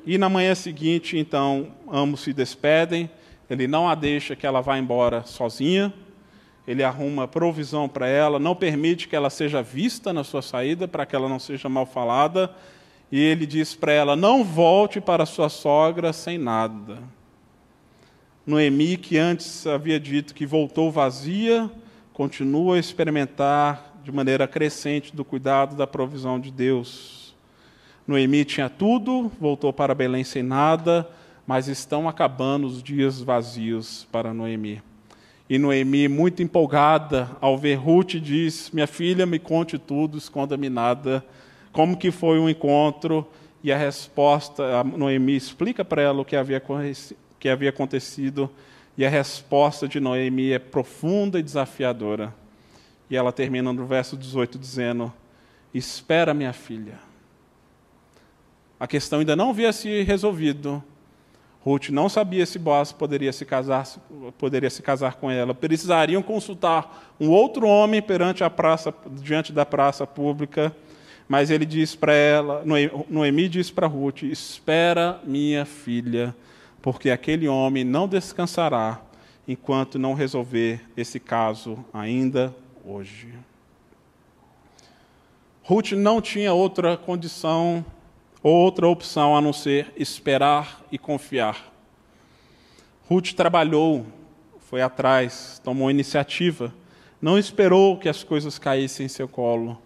E 0.04 0.18
na 0.18 0.28
manhã 0.28 0.54
seguinte, 0.54 1.16
então, 1.16 1.68
ambos 1.90 2.20
se 2.20 2.32
despedem, 2.32 3.10
ele 3.48 3.66
não 3.66 3.88
a 3.88 3.94
deixa 3.94 4.34
que 4.34 4.46
ela 4.46 4.60
vá 4.60 4.78
embora 4.78 5.22
sozinha, 5.24 5.92
ele 6.66 6.82
arruma 6.82 7.26
provisão 7.26 7.88
para 7.88 8.06
ela, 8.06 8.38
não 8.38 8.54
permite 8.54 9.08
que 9.08 9.16
ela 9.16 9.30
seja 9.30 9.62
vista 9.62 10.12
na 10.12 10.22
sua 10.22 10.42
saída, 10.42 10.86
para 10.86 11.06
que 11.06 11.16
ela 11.16 11.28
não 11.28 11.38
seja 11.38 11.68
mal 11.68 11.86
falada, 11.86 12.54
e 13.10 13.18
ele 13.18 13.46
diz 13.46 13.74
para 13.74 13.92
ela: 13.92 14.14
não 14.14 14.44
volte 14.44 15.00
para 15.00 15.26
sua 15.26 15.48
sogra 15.48 16.12
sem 16.12 16.38
nada. 16.38 16.98
Noemi, 18.46 18.96
que 18.96 19.18
antes 19.18 19.66
havia 19.66 20.00
dito 20.00 20.34
que 20.34 20.46
voltou 20.46 20.90
vazia, 20.90 21.70
continua 22.12 22.76
a 22.76 22.78
experimentar 22.78 24.00
de 24.02 24.10
maneira 24.10 24.48
crescente 24.48 25.14
do 25.14 25.24
cuidado 25.24 25.76
da 25.76 25.86
provisão 25.86 26.40
de 26.40 26.50
Deus. 26.50 27.34
Noemi 28.06 28.44
tinha 28.44 28.68
tudo, 28.68 29.30
voltou 29.40 29.72
para 29.72 29.94
Belém 29.94 30.24
sem 30.24 30.42
nada, 30.42 31.08
mas 31.46 31.68
estão 31.68 32.08
acabando 32.08 32.66
os 32.66 32.82
dias 32.82 33.20
vazios 33.20 34.06
para 34.10 34.34
Noemi. 34.34 34.82
E 35.50 35.58
Noemi, 35.58 36.06
muito 36.06 36.44
empolgada 36.44 37.28
ao 37.40 37.58
ver 37.58 37.74
Ruth, 37.74 38.14
diz: 38.14 38.70
Minha 38.70 38.86
filha, 38.86 39.26
me 39.26 39.40
conte 39.40 39.76
tudo, 39.78 40.16
esconda-me 40.16 40.68
nada. 40.68 41.26
Como 41.72 41.96
que 41.96 42.12
foi 42.12 42.38
o 42.38 42.48
encontro? 42.48 43.26
E 43.60 43.72
a 43.72 43.76
resposta, 43.76 44.62
a 44.78 44.84
Noemi 44.84 45.34
explica 45.34 45.84
para 45.84 46.02
ela 46.02 46.20
o 46.20 46.24
que 46.24 46.36
havia, 46.36 46.62
que 47.40 47.48
havia 47.48 47.70
acontecido. 47.70 48.48
E 48.96 49.04
a 49.04 49.08
resposta 49.08 49.88
de 49.88 49.98
Noemi 49.98 50.52
é 50.52 50.60
profunda 50.60 51.40
e 51.40 51.42
desafiadora. 51.42 52.32
E 53.10 53.16
ela 53.16 53.32
termina 53.32 53.72
no 53.72 53.86
verso 53.86 54.16
18 54.16 54.56
dizendo: 54.56 55.12
Espera, 55.74 56.32
minha 56.32 56.52
filha. 56.52 57.00
A 58.78 58.86
questão 58.86 59.18
ainda 59.18 59.34
não 59.34 59.50
havia 59.50 59.72
se 59.72 60.04
resolvido, 60.04 60.80
Ruth 61.62 61.90
não 61.90 62.08
sabia 62.08 62.46
se 62.46 62.58
Boaz 62.58 62.90
poderia 62.90 63.32
se 63.32 63.44
casar, 63.44 63.86
poderia 64.38 64.70
se 64.70 64.82
casar 64.82 65.16
com 65.16 65.30
ela. 65.30 65.54
Precisariam 65.54 66.22
consultar 66.22 67.14
um 67.20 67.28
outro 67.28 67.66
homem 67.66 68.00
perante 68.00 68.42
a 68.42 68.48
praça, 68.48 68.94
diante 69.22 69.52
da 69.52 69.66
praça 69.66 70.06
pública. 70.06 70.74
Mas 71.28 71.50
ele 71.50 71.66
diz 71.66 71.94
para 71.94 72.14
ela, 72.14 72.64
Noemi 73.08 73.48
diz 73.48 73.70
para 73.70 73.86
Ruth: 73.86 74.22
Espera, 74.22 75.20
minha 75.22 75.64
filha, 75.64 76.34
porque 76.80 77.10
aquele 77.10 77.46
homem 77.46 77.84
não 77.84 78.08
descansará 78.08 79.00
enquanto 79.46 79.98
não 79.98 80.14
resolver 80.14 80.80
esse 80.96 81.20
caso 81.20 81.84
ainda 81.92 82.54
hoje. 82.84 83.28
Ruth 85.62 85.92
não 85.92 86.20
tinha 86.20 86.52
outra 86.52 86.96
condição 86.96 87.84
outra 88.42 88.88
opção 88.88 89.36
a 89.36 89.40
não 89.40 89.52
ser 89.52 89.92
esperar 89.96 90.82
e 90.90 90.98
confiar. 90.98 91.70
Ruth 93.08 93.32
trabalhou, 93.32 94.06
foi 94.60 94.80
atrás, 94.80 95.60
tomou 95.64 95.90
iniciativa, 95.90 96.72
não 97.20 97.38
esperou 97.38 97.98
que 97.98 98.08
as 98.08 98.22
coisas 98.22 98.58
caíssem 98.58 99.06
em 99.06 99.08
seu 99.08 99.28
colo. 99.28 99.80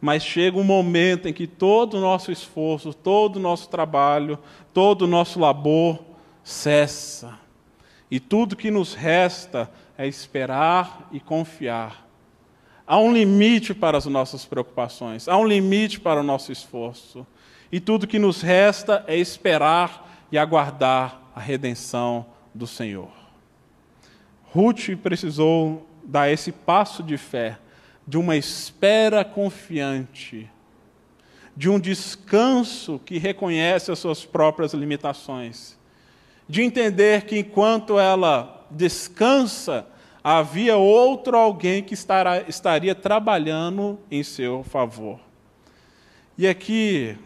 Mas 0.00 0.24
chega 0.24 0.56
um 0.56 0.64
momento 0.64 1.28
em 1.28 1.32
que 1.32 1.46
todo 1.46 1.98
o 1.98 2.00
nosso 2.00 2.32
esforço, 2.32 2.94
todo 2.94 3.36
o 3.36 3.40
nosso 3.40 3.68
trabalho, 3.68 4.38
todo 4.72 5.02
o 5.02 5.06
nosso 5.06 5.38
labor 5.38 5.98
cessa. 6.42 7.38
E 8.10 8.18
tudo 8.18 8.56
que 8.56 8.70
nos 8.70 8.94
resta 8.94 9.70
é 9.96 10.06
esperar 10.06 11.06
e 11.12 11.20
confiar. 11.20 12.08
Há 12.86 12.98
um 12.98 13.12
limite 13.12 13.74
para 13.74 13.98
as 13.98 14.06
nossas 14.06 14.44
preocupações, 14.44 15.28
há 15.28 15.36
um 15.36 15.46
limite 15.46 16.00
para 16.00 16.20
o 16.20 16.24
nosso 16.24 16.50
esforço 16.50 17.24
e 17.72 17.78
tudo 17.78 18.06
que 18.06 18.18
nos 18.18 18.42
resta 18.42 19.04
é 19.06 19.16
esperar 19.16 20.26
e 20.30 20.38
aguardar 20.38 21.20
a 21.34 21.40
redenção 21.40 22.26
do 22.54 22.66
Senhor. 22.66 23.10
Ruth 24.52 24.96
precisou 25.02 25.86
dar 26.04 26.30
esse 26.30 26.50
passo 26.50 27.02
de 27.02 27.16
fé, 27.16 27.58
de 28.06 28.18
uma 28.18 28.36
espera 28.36 29.24
confiante, 29.24 30.50
de 31.56 31.68
um 31.68 31.78
descanso 31.78 33.00
que 33.04 33.18
reconhece 33.18 33.92
as 33.92 33.98
suas 33.98 34.24
próprias 34.24 34.72
limitações, 34.72 35.78
de 36.48 36.62
entender 36.62 37.22
que 37.22 37.38
enquanto 37.38 37.98
ela 37.98 38.66
descansa, 38.70 39.86
havia 40.22 40.76
outro 40.76 41.36
alguém 41.36 41.82
que 41.82 41.94
estará, 41.94 42.42
estaria 42.48 42.94
trabalhando 42.94 44.00
em 44.10 44.22
seu 44.22 44.64
favor. 44.64 45.20
E 46.36 46.48
aqui 46.48 47.16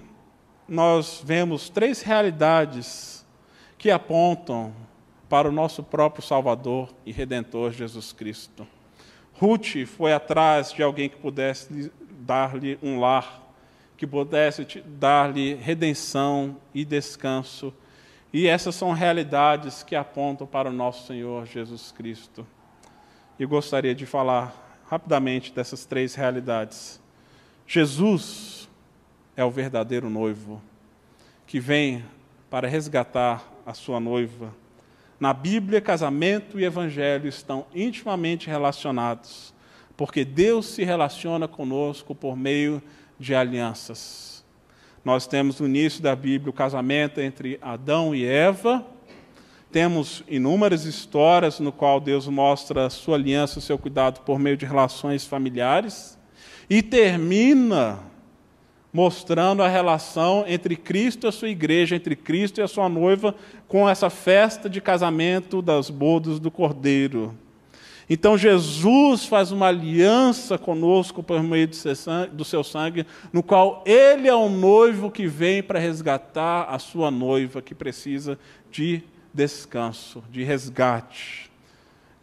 nós 0.69 1.23
vemos 1.25 1.69
três 1.69 2.03
realidades 2.03 3.25
que 3.77 3.91
apontam 3.91 4.73
para 5.29 5.49
o 5.49 5.53
nosso 5.53 5.83
próprio 5.83 6.23
Salvador 6.23 6.95
e 7.05 7.13
Redentor 7.13 7.73
Jesus 7.73 8.13
Cristo. 8.13 8.67
Ruth 9.35 9.85
foi 9.87 10.13
atrás 10.13 10.73
de 10.73 10.83
alguém 10.83 11.09
que 11.09 11.17
pudesse 11.17 11.93
dar-lhe 12.21 12.79
um 12.83 13.01
lar, 13.01 13.43
que 13.97 14.07
pudesse 14.07 14.65
dar-lhe 14.87 15.55
redenção 15.55 16.57
e 16.73 16.85
descanso. 16.85 17.73
E 18.33 18.47
essas 18.47 18.75
são 18.75 18.93
realidades 18.93 19.83
que 19.83 19.95
apontam 19.95 20.47
para 20.47 20.71
o 20.71 20.73
nosso 20.73 21.07
Senhor 21.07 21.47
Jesus 21.47 21.93
Cristo. 21.93 22.47
E 23.39 23.45
gostaria 23.45 23.95
de 23.95 24.07
falar 24.07 24.81
rapidamente 24.89 25.53
dessas 25.53 25.85
três 25.85 26.15
realidades. 26.15 27.01
Jesus 27.67 28.64
é 29.37 29.45
o 29.45 29.51
verdadeiro 29.51 30.09
noivo, 30.09 30.63
que 31.47 31.59
vem 31.59 32.05
para 32.51 32.69
resgatar 32.69 33.53
a 33.67 33.75
sua 33.75 33.99
noiva. 33.99 34.55
Na 35.19 35.33
Bíblia, 35.33 35.81
casamento 35.81 36.59
e 36.59 36.65
evangelho 36.65 37.29
estão 37.29 37.67
intimamente 37.75 38.49
relacionados, 38.49 39.55
porque 39.97 40.25
Deus 40.25 40.67
se 40.67 40.85
relaciona 40.85 41.49
conosco 41.49 42.15
por 42.15 42.37
meio 42.37 42.83
de 43.19 43.35
alianças. 43.35 44.45
Nós 45.05 45.27
temos 45.27 45.61
no 45.61 45.67
início 45.67 46.03
da 46.03 46.17
Bíblia 46.17 46.51
o 46.51 46.53
casamento 46.53 47.21
entre 47.21 47.59
Adão 47.61 48.15
e 48.15 48.25
Eva, 48.25 48.85
temos 49.71 50.23
inúmeras 50.29 50.85
histórias 50.85 51.59
no 51.59 51.73
qual 51.73 51.99
Deus 51.99 52.29
mostra 52.29 52.87
a 52.87 52.91
sua 52.91 53.17
aliança, 53.17 53.59
o 53.59 53.63
seu 53.63 53.77
cuidado 53.77 54.21
por 54.21 54.39
meio 54.39 54.57
de 54.57 54.65
relações 54.65 55.27
familiares, 55.27 56.17
e 56.71 56.81
termina 56.81 57.99
mostrando 58.95 59.61
a 59.61 59.69
relação 59.69 60.45
entre 60.47 60.77
Cristo 60.77 61.27
e 61.27 61.29
a 61.29 61.33
sua 61.33 61.49
igreja, 61.49 61.97
entre 61.97 62.15
Cristo 62.15 62.61
e 62.61 62.63
a 62.63 62.69
sua 62.69 62.89
noiva, 62.89 63.35
com 63.67 63.89
essa 63.89 64.09
festa 64.09 64.71
de 64.71 64.81
casamento 64.81 65.61
das 65.61 65.91
bodas 65.91 66.39
do 66.39 66.49
Cordeiro. 66.49 67.37
Então 68.09 68.39
Jesus 68.39 69.27
faz 69.27 69.51
uma 69.51 69.67
aliança 69.67 70.57
conosco 70.57 71.25
por 71.25 71.43
meio 71.43 71.69
do 72.33 72.45
seu 72.45 72.63
sangue, 72.63 73.05
no 73.33 73.43
qual 73.43 73.83
Ele 73.85 74.29
é 74.29 74.35
o 74.35 74.49
noivo 74.49 75.11
que 75.11 75.27
vem 75.27 75.61
para 75.61 75.81
resgatar 75.81 76.67
a 76.69 76.79
sua 76.79 77.11
noiva, 77.11 77.61
que 77.61 77.75
precisa 77.75 78.39
de 78.71 79.03
descanso, 79.33 80.23
de 80.31 80.45
resgate. 80.45 81.51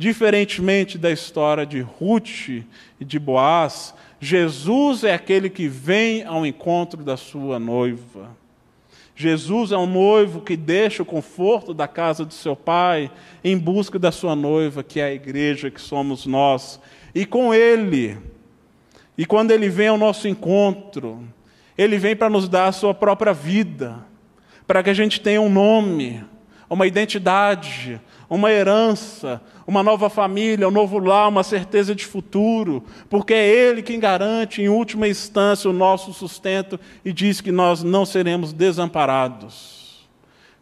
Diferentemente 0.01 0.97
da 0.97 1.11
história 1.11 1.63
de 1.63 1.79
Ruth 1.79 2.49
e 2.49 3.05
de 3.05 3.19
Boaz, 3.19 3.93
Jesus 4.19 5.03
é 5.03 5.13
aquele 5.13 5.47
que 5.47 5.67
vem 5.67 6.23
ao 6.23 6.43
encontro 6.43 7.03
da 7.03 7.15
sua 7.15 7.59
noiva. 7.59 8.35
Jesus 9.15 9.71
é 9.71 9.77
um 9.77 9.85
noivo 9.85 10.41
que 10.41 10.57
deixa 10.57 11.03
o 11.03 11.05
conforto 11.05 11.71
da 11.71 11.87
casa 11.87 12.25
de 12.25 12.33
seu 12.33 12.55
pai 12.55 13.11
em 13.43 13.55
busca 13.55 13.99
da 13.99 14.11
sua 14.11 14.35
noiva, 14.35 14.81
que 14.81 14.99
é 14.99 15.03
a 15.03 15.13
igreja, 15.13 15.69
que 15.69 15.79
somos 15.79 16.25
nós. 16.25 16.79
E 17.13 17.23
com 17.23 17.53
ele, 17.53 18.17
e 19.15 19.23
quando 19.23 19.51
ele 19.51 19.69
vem 19.69 19.89
ao 19.89 19.99
nosso 19.99 20.27
encontro, 20.27 21.23
ele 21.77 21.99
vem 21.99 22.15
para 22.15 22.27
nos 22.27 22.49
dar 22.49 22.69
a 22.69 22.71
sua 22.71 22.95
própria 22.95 23.33
vida, 23.33 24.03
para 24.65 24.81
que 24.81 24.89
a 24.89 24.95
gente 24.95 25.21
tenha 25.21 25.39
um 25.39 25.47
nome, 25.47 26.25
uma 26.73 26.87
identidade, 26.87 27.99
uma 28.29 28.49
herança, 28.49 29.41
uma 29.67 29.83
nova 29.83 30.09
família, 30.09 30.67
um 30.67 30.71
novo 30.71 30.99
lar, 30.99 31.27
uma 31.27 31.43
certeza 31.43 31.93
de 31.93 32.05
futuro, 32.05 32.83
porque 33.09 33.33
é 33.33 33.47
Ele 33.47 33.81
quem 33.81 33.99
garante, 33.99 34.61
em 34.61 34.69
última 34.69 35.07
instância, 35.07 35.69
o 35.69 35.73
nosso 35.73 36.13
sustento 36.13 36.79
e 37.03 37.11
diz 37.11 37.41
que 37.41 37.51
nós 37.51 37.83
não 37.83 38.05
seremos 38.05 38.53
desamparados. 38.53 40.07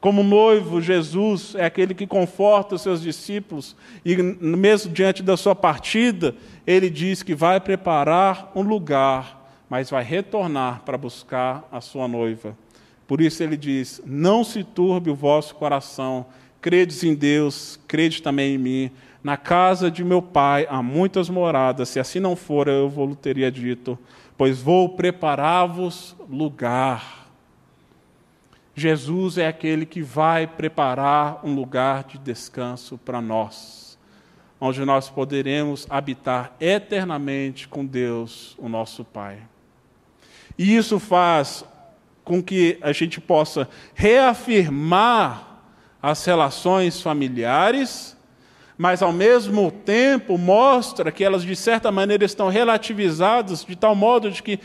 Como 0.02 0.24
noivo, 0.24 0.82
Jesus 0.82 1.54
é 1.56 1.66
aquele 1.66 1.94
que 1.94 2.08
conforta 2.08 2.76
os 2.76 2.82
seus 2.82 3.02
discípulos 3.02 3.76
e, 4.04 4.16
mesmo 4.18 4.92
diante 4.92 5.22
da 5.22 5.38
sua 5.38 5.54
partida, 5.54 6.34
ele 6.66 6.90
diz 6.90 7.22
que 7.22 7.36
vai 7.36 7.60
preparar 7.60 8.52
um 8.56 8.62
lugar 8.62 9.40
mas 9.70 9.90
vai 9.90 10.04
retornar 10.04 10.82
para 10.84 10.98
buscar 10.98 11.68
a 11.72 11.80
sua 11.80 12.08
noiva. 12.08 12.58
Por 13.10 13.22
isso 13.22 13.42
ele 13.42 13.58
diz: 13.58 14.00
Não 14.06 14.44
se 14.44 14.64
turbe 14.64 15.10
o 15.10 15.16
vosso 15.16 15.56
coração, 15.56 16.28
credes 16.62 17.04
em 17.04 17.16
Deus, 17.16 17.80
crede 17.88 18.22
também 18.22 18.54
em 18.54 18.58
mim. 18.60 18.92
Na 19.24 19.36
casa 19.36 19.90
de 19.90 20.04
meu 20.04 20.22
pai 20.22 20.68
há 20.70 20.84
muitas 20.84 21.28
moradas, 21.28 21.90
se 21.90 22.00
assim 22.00 22.20
não 22.20 22.36
for, 22.36 22.68
eu 22.68 22.88
vou 22.88 23.16
teria 23.16 23.52
dito, 23.52 23.98
pois 24.38 24.62
vou 24.62 24.90
preparar-vos 24.90 26.16
lugar. 26.30 27.28
Jesus 28.76 29.40
é 29.40 29.48
aquele 29.48 29.88
que 29.88 30.04
vai 30.04 30.46
preparar 30.46 31.44
um 31.44 31.56
lugar 31.56 32.04
de 32.04 32.20
descanso 32.20 32.96
para 33.00 33.20
nós, 33.20 33.98
onde 34.62 34.86
nós 34.86 35.10
poderemos 35.10 35.88
habitar 35.90 36.56
eternamente 36.60 37.68
com 37.68 37.84
Deus, 37.84 38.56
o 38.60 38.70
nosso 38.70 39.04
Pai. 39.04 39.40
E 40.56 40.76
isso 40.76 41.00
faz 41.00 41.66
com 42.30 42.44
que 42.44 42.78
a 42.80 42.92
gente 42.92 43.20
possa 43.20 43.68
reafirmar 43.96 45.64
as 46.00 46.24
relações 46.24 47.02
familiares 47.02 48.16
mas 48.78 49.02
ao 49.02 49.12
mesmo 49.12 49.70
tempo 49.72 50.38
mostra 50.38 51.12
que 51.12 51.22
elas 51.22 51.44
de 51.44 51.54
certa 51.54 51.92
maneira 51.92 52.24
estão 52.24 52.48
relativizadas 52.48 53.66
de 53.66 53.76
tal 53.76 53.94
modo 53.94 54.32
de 54.32 54.42
que 54.42 54.58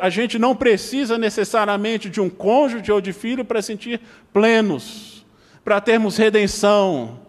a 0.00 0.08
gente 0.08 0.38
não 0.38 0.56
precisa 0.56 1.18
necessariamente 1.18 2.08
de 2.08 2.22
um 2.22 2.30
cônjuge 2.30 2.90
ou 2.90 3.02
de 3.02 3.12
filho 3.12 3.44
para 3.44 3.60
sentir 3.60 4.00
plenos, 4.32 5.26
para 5.62 5.78
termos 5.78 6.16
redenção. 6.16 7.20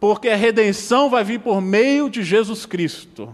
Porque 0.00 0.28
a 0.28 0.34
redenção 0.34 1.08
vai 1.08 1.22
vir 1.22 1.38
por 1.38 1.60
meio 1.60 2.10
de 2.10 2.24
Jesus 2.24 2.66
Cristo. 2.66 3.32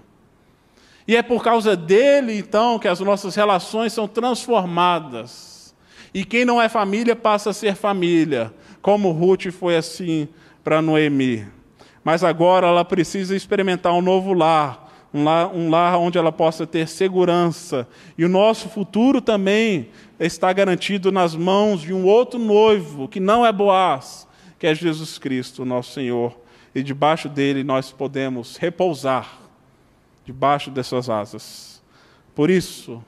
E 1.06 1.16
é 1.16 1.22
por 1.22 1.42
causa 1.42 1.76
dele, 1.76 2.36
então, 2.36 2.78
que 2.78 2.88
as 2.88 3.00
nossas 3.00 3.34
relações 3.34 3.92
são 3.92 4.08
transformadas. 4.08 5.74
E 6.12 6.24
quem 6.24 6.44
não 6.44 6.60
é 6.60 6.68
família 6.68 7.14
passa 7.14 7.50
a 7.50 7.52
ser 7.52 7.76
família, 7.76 8.52
como 8.82 9.12
Ruth 9.12 9.50
foi 9.50 9.76
assim 9.76 10.28
para 10.64 10.82
Noemi 10.82 11.56
mas 12.06 12.22
agora 12.22 12.68
ela 12.68 12.84
precisa 12.84 13.34
experimentar 13.34 13.92
um 13.92 14.00
novo 14.00 14.32
lar, 14.32 15.08
um 15.12 15.24
lar, 15.24 15.52
um 15.52 15.68
lar 15.68 15.98
onde 15.98 16.16
ela 16.16 16.30
possa 16.30 16.64
ter 16.64 16.86
segurança. 16.86 17.84
E 18.16 18.24
o 18.24 18.28
nosso 18.28 18.68
futuro 18.68 19.20
também 19.20 19.88
está 20.20 20.52
garantido 20.52 21.10
nas 21.10 21.34
mãos 21.34 21.80
de 21.80 21.92
um 21.92 22.04
outro 22.06 22.38
noivo, 22.38 23.08
que 23.08 23.18
não 23.18 23.44
é 23.44 23.50
Boaz, 23.50 24.24
que 24.56 24.68
é 24.68 24.72
Jesus 24.72 25.18
Cristo, 25.18 25.64
nosso 25.64 25.94
Senhor. 25.94 26.38
E 26.72 26.80
debaixo 26.80 27.28
dele 27.28 27.64
nós 27.64 27.90
podemos 27.90 28.56
repousar, 28.56 29.40
debaixo 30.26 30.70
de 30.70 30.82
suas 30.82 31.08
asas. 31.08 31.82
Por 32.34 32.50
isso, 32.50 33.02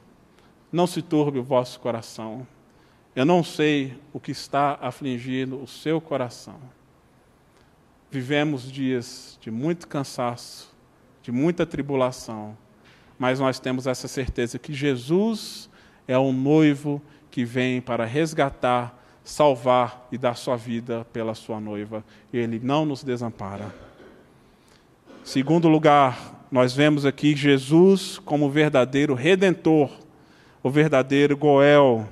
não 0.73 0.87
se 0.87 1.03
turbe 1.03 1.39
o 1.39 1.45
vosso 1.45 1.79
coração. 1.79 2.47
Eu 3.15 3.27
não 3.27 3.45
sei 3.45 4.01
o 4.15 4.19
que 4.19 4.31
está 4.31 4.79
afligindo 4.81 5.63
o 5.63 5.67
seu 5.67 6.01
coração 6.01 6.59
vivemos 8.11 8.71
dias 8.71 9.39
de 9.41 9.51
muito 9.51 9.87
cansaço, 9.87 10.75
de 11.23 11.31
muita 11.31 11.67
tribulação, 11.67 12.57
mas 13.19 13.41
nós 13.41 13.59
temos 13.59 13.87
essa 13.87 14.09
certeza 14.09 14.59
que 14.59 14.73
Jesus 14.73 15.69
é 16.07 16.17
o 16.17 16.33
noivo 16.33 17.03
que 17.31 17.45
vem 17.45 17.81
para 17.81 18.05
resgatar, 18.05 18.97
salvar 19.23 20.09
e 20.11 20.17
dar 20.17 20.35
sua 20.37 20.57
vida 20.57 21.07
pela 21.13 21.35
sua 21.35 21.61
noiva, 21.61 22.03
ele 22.33 22.59
não 22.63 22.87
nos 22.87 23.05
desampara. 23.05 23.75
Segundo 25.23 25.69
lugar, 25.69 26.38
nós 26.51 26.75
vemos 26.75 27.05
aqui 27.05 27.37
Jesus 27.37 28.19
como 28.25 28.51
verdadeiro 28.51 29.15
redentor, 29.15 29.91
o 30.63 30.71
verdadeiro 30.71 31.37
Goel, 31.37 32.09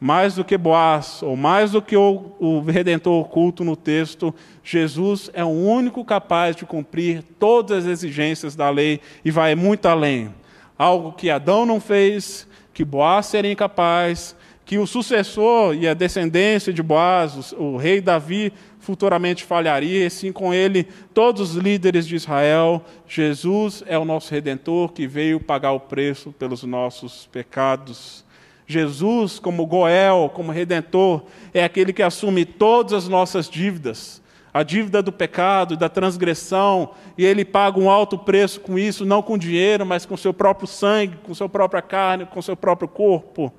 mais 0.00 0.34
do 0.34 0.44
que 0.44 0.58
Boaz, 0.58 1.22
ou 1.22 1.36
mais 1.36 1.70
do 1.70 1.80
que 1.80 1.96
o, 1.96 2.32
o, 2.40 2.60
redentor 2.60 3.20
oculto 3.20 3.62
no 3.62 3.76
texto, 3.76 4.34
Jesus 4.64 5.30
é 5.32 5.44
o 5.44 5.48
único 5.48 6.04
capaz 6.04 6.56
de 6.56 6.66
cumprir 6.66 7.22
todas 7.38 7.84
as 7.84 7.90
exigências 7.90 8.56
da 8.56 8.68
lei 8.68 9.00
e 9.24 9.30
vai 9.30 9.54
muito 9.54 9.86
além. 9.86 10.34
Algo 10.76 11.12
que 11.12 11.30
Adão 11.30 11.64
não 11.64 11.80
fez, 11.80 12.48
que 12.74 12.84
Boaz 12.84 13.26
seria 13.26 13.52
incapaz, 13.52 14.34
que 14.64 14.76
o 14.76 14.88
sucessor 14.88 15.76
e 15.76 15.86
a 15.86 15.94
descendência 15.94 16.72
de 16.72 16.82
Boaz, 16.82 17.52
o, 17.52 17.62
o 17.62 17.76
rei 17.76 18.00
Davi, 18.00 18.52
futuramente 18.82 19.44
falharia, 19.44 20.02
e 20.02 20.06
assim 20.06 20.32
com 20.32 20.52
ele 20.52 20.88
todos 21.14 21.40
os 21.40 21.56
líderes 21.56 22.06
de 22.06 22.16
Israel. 22.16 22.84
Jesus 23.08 23.82
é 23.86 23.96
o 23.96 24.04
nosso 24.04 24.34
redentor 24.34 24.92
que 24.92 25.06
veio 25.06 25.38
pagar 25.38 25.72
o 25.72 25.80
preço 25.80 26.32
pelos 26.32 26.64
nossos 26.64 27.26
pecados. 27.32 28.24
Jesus, 28.66 29.38
como 29.38 29.64
Goel, 29.66 30.30
como 30.34 30.50
redentor, 30.50 31.22
é 31.54 31.62
aquele 31.62 31.92
que 31.92 32.02
assume 32.02 32.44
todas 32.44 32.92
as 32.92 33.08
nossas 33.08 33.48
dívidas, 33.48 34.20
a 34.52 34.64
dívida 34.64 35.00
do 35.00 35.12
pecado, 35.12 35.76
da 35.76 35.88
transgressão, 35.88 36.90
e 37.16 37.24
ele 37.24 37.44
paga 37.44 37.78
um 37.78 37.88
alto 37.88 38.18
preço 38.18 38.60
com 38.60 38.76
isso, 38.78 39.04
não 39.04 39.22
com 39.22 39.38
dinheiro, 39.38 39.86
mas 39.86 40.04
com 40.04 40.16
seu 40.16 40.34
próprio 40.34 40.66
sangue, 40.66 41.18
com 41.22 41.32
sua 41.34 41.48
própria 41.48 41.82
carne, 41.82 42.26
com 42.26 42.42
seu 42.42 42.56
próprio 42.56 42.88
corpo. 42.88 43.52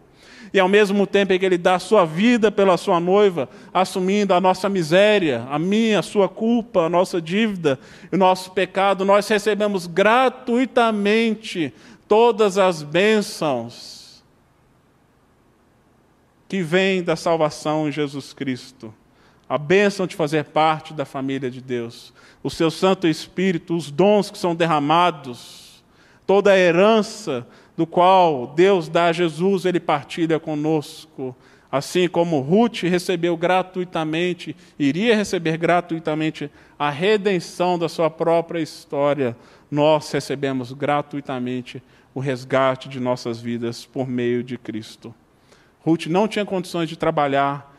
E 0.53 0.59
ao 0.59 0.69
mesmo 0.69 1.07
tempo 1.07 1.33
é 1.33 1.39
que 1.39 1.45
ele 1.45 1.57
dá 1.57 1.75
a 1.75 1.79
sua 1.79 2.05
vida 2.05 2.51
pela 2.51 2.77
sua 2.77 2.99
noiva, 2.99 3.49
assumindo 3.73 4.35
a 4.35 4.39
nossa 4.39 4.69
miséria, 4.69 5.47
a 5.49 5.57
minha, 5.57 5.97
a 5.99 6.03
sua 6.03 6.29
culpa, 6.29 6.81
a 6.81 6.89
nossa 6.89 7.19
dívida, 7.19 7.79
o 8.11 8.17
nosso 8.17 8.51
pecado, 8.51 9.03
nós 9.03 9.27
recebemos 9.27 9.87
gratuitamente 9.87 11.73
todas 12.07 12.59
as 12.59 12.83
bênçãos 12.83 14.23
que 16.47 16.61
vem 16.61 17.01
da 17.01 17.15
salvação 17.15 17.87
em 17.87 17.91
Jesus 17.91 18.31
Cristo, 18.31 18.93
a 19.49 19.57
bênção 19.57 20.05
de 20.05 20.15
fazer 20.15 20.43
parte 20.43 20.93
da 20.93 21.03
família 21.03 21.49
de 21.49 21.61
Deus, 21.61 22.13
o 22.43 22.49
seu 22.51 22.69
Santo 22.69 23.07
Espírito, 23.07 23.75
os 23.75 23.89
dons 23.89 24.29
que 24.29 24.37
são 24.37 24.53
derramados, 24.53 25.83
toda 26.27 26.51
a 26.51 26.57
herança 26.57 27.47
do 27.75 27.87
qual 27.87 28.47
Deus 28.47 28.87
dá 28.87 29.05
a 29.05 29.13
Jesus, 29.13 29.65
ele 29.65 29.79
partilha 29.79 30.39
conosco. 30.39 31.35
Assim 31.71 32.07
como 32.07 32.39
Ruth 32.39 32.83
recebeu 32.83 33.35
gratuitamente, 33.35 34.55
iria 34.77 35.15
receber 35.15 35.57
gratuitamente 35.57 36.51
a 36.77 36.91
redenção 36.91 37.79
da 37.79 37.89
sua 37.89 38.11
própria 38.11 38.59
história, 38.59 39.35
nós 39.71 40.11
recebemos 40.11 40.71
gratuitamente 40.71 41.81
o 42.13 42.19
resgate 42.19 42.87
de 42.87 42.99
nossas 42.99 43.41
vidas 43.41 43.85
por 43.85 44.07
meio 44.07 44.43
de 44.43 44.55
Cristo. 44.55 45.15
Ruth 45.83 46.05
não 46.05 46.27
tinha 46.27 46.45
condições 46.45 46.87
de 46.87 46.95
trabalhar 46.95 47.73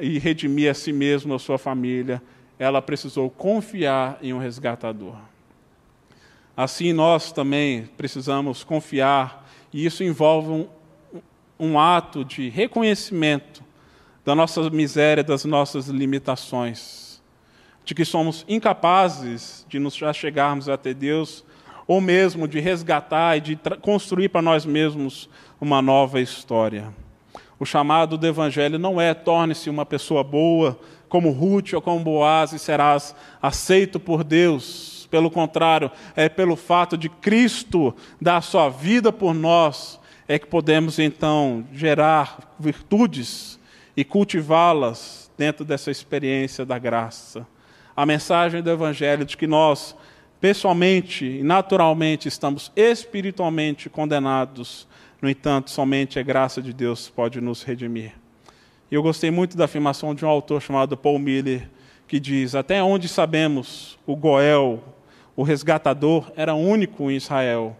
e 0.00 0.18
redimir 0.18 0.70
a 0.70 0.74
si 0.74 0.92
mesma, 0.92 1.36
a 1.36 1.38
sua 1.38 1.58
família. 1.58 2.22
Ela 2.58 2.80
precisou 2.80 3.28
confiar 3.28 4.18
em 4.22 4.32
um 4.32 4.38
resgatador. 4.38 5.16
Assim, 6.60 6.92
nós 6.92 7.30
também 7.30 7.88
precisamos 7.96 8.64
confiar, 8.64 9.48
e 9.72 9.86
isso 9.86 10.02
envolve 10.02 10.50
um, 10.50 10.66
um 11.56 11.78
ato 11.78 12.24
de 12.24 12.48
reconhecimento 12.48 13.62
da 14.24 14.34
nossa 14.34 14.68
miséria, 14.68 15.22
das 15.22 15.44
nossas 15.44 15.86
limitações, 15.86 17.22
de 17.84 17.94
que 17.94 18.04
somos 18.04 18.44
incapazes 18.48 19.64
de 19.68 19.78
nos 19.78 19.96
chegarmos 20.12 20.68
até 20.68 20.92
Deus, 20.92 21.44
ou 21.86 22.00
mesmo 22.00 22.48
de 22.48 22.58
resgatar 22.58 23.36
e 23.36 23.40
de 23.40 23.58
construir 23.80 24.28
para 24.28 24.42
nós 24.42 24.66
mesmos 24.66 25.30
uma 25.60 25.80
nova 25.80 26.20
história. 26.20 26.92
O 27.56 27.64
chamado 27.64 28.18
do 28.18 28.26
Evangelho 28.26 28.80
não 28.80 29.00
é 29.00 29.14
torne-se 29.14 29.70
uma 29.70 29.86
pessoa 29.86 30.24
boa, 30.24 30.76
como 31.08 31.30
Ruth 31.30 31.74
ou 31.74 31.80
como 31.80 32.02
Boaz, 32.02 32.52
e 32.52 32.58
serás 32.58 33.14
aceito 33.40 34.00
por 34.00 34.24
Deus. 34.24 34.97
Pelo 35.10 35.30
contrário, 35.30 35.90
é 36.14 36.28
pelo 36.28 36.56
fato 36.56 36.96
de 36.96 37.08
Cristo 37.08 37.94
dar 38.20 38.42
sua 38.42 38.68
vida 38.68 39.12
por 39.12 39.34
nós, 39.34 39.98
é 40.26 40.38
que 40.38 40.46
podemos 40.46 40.98
então 40.98 41.64
gerar 41.72 42.54
virtudes 42.58 43.58
e 43.96 44.04
cultivá-las 44.04 45.30
dentro 45.36 45.64
dessa 45.64 45.90
experiência 45.90 46.64
da 46.66 46.78
graça. 46.78 47.46
A 47.96 48.04
mensagem 48.04 48.62
do 48.62 48.70
Evangelho 48.70 49.24
de 49.24 49.36
que 49.36 49.46
nós, 49.46 49.96
pessoalmente 50.40 51.24
e 51.24 51.42
naturalmente, 51.42 52.28
estamos 52.28 52.70
espiritualmente 52.76 53.88
condenados 53.88 54.86
no 55.20 55.28
entanto, 55.28 55.70
somente 55.70 56.18
a 56.18 56.22
graça 56.22 56.62
de 56.62 56.72
Deus 56.72 57.08
pode 57.08 57.40
nos 57.40 57.64
redimir. 57.64 58.12
E 58.90 58.94
eu 58.94 59.02
gostei 59.02 59.30
muito 59.30 59.56
da 59.56 59.64
afirmação 59.64 60.14
de 60.14 60.24
um 60.24 60.28
autor 60.28 60.62
chamado 60.62 60.96
Paul 60.96 61.18
Miller, 61.18 61.68
que 62.06 62.20
diz: 62.20 62.54
Até 62.54 62.82
onde 62.82 63.08
sabemos, 63.08 63.98
o 64.06 64.14
Goel, 64.14 64.82
o 65.38 65.44
resgatador, 65.44 66.32
era 66.34 66.52
único 66.52 67.08
em 67.12 67.14
Israel. 67.14 67.76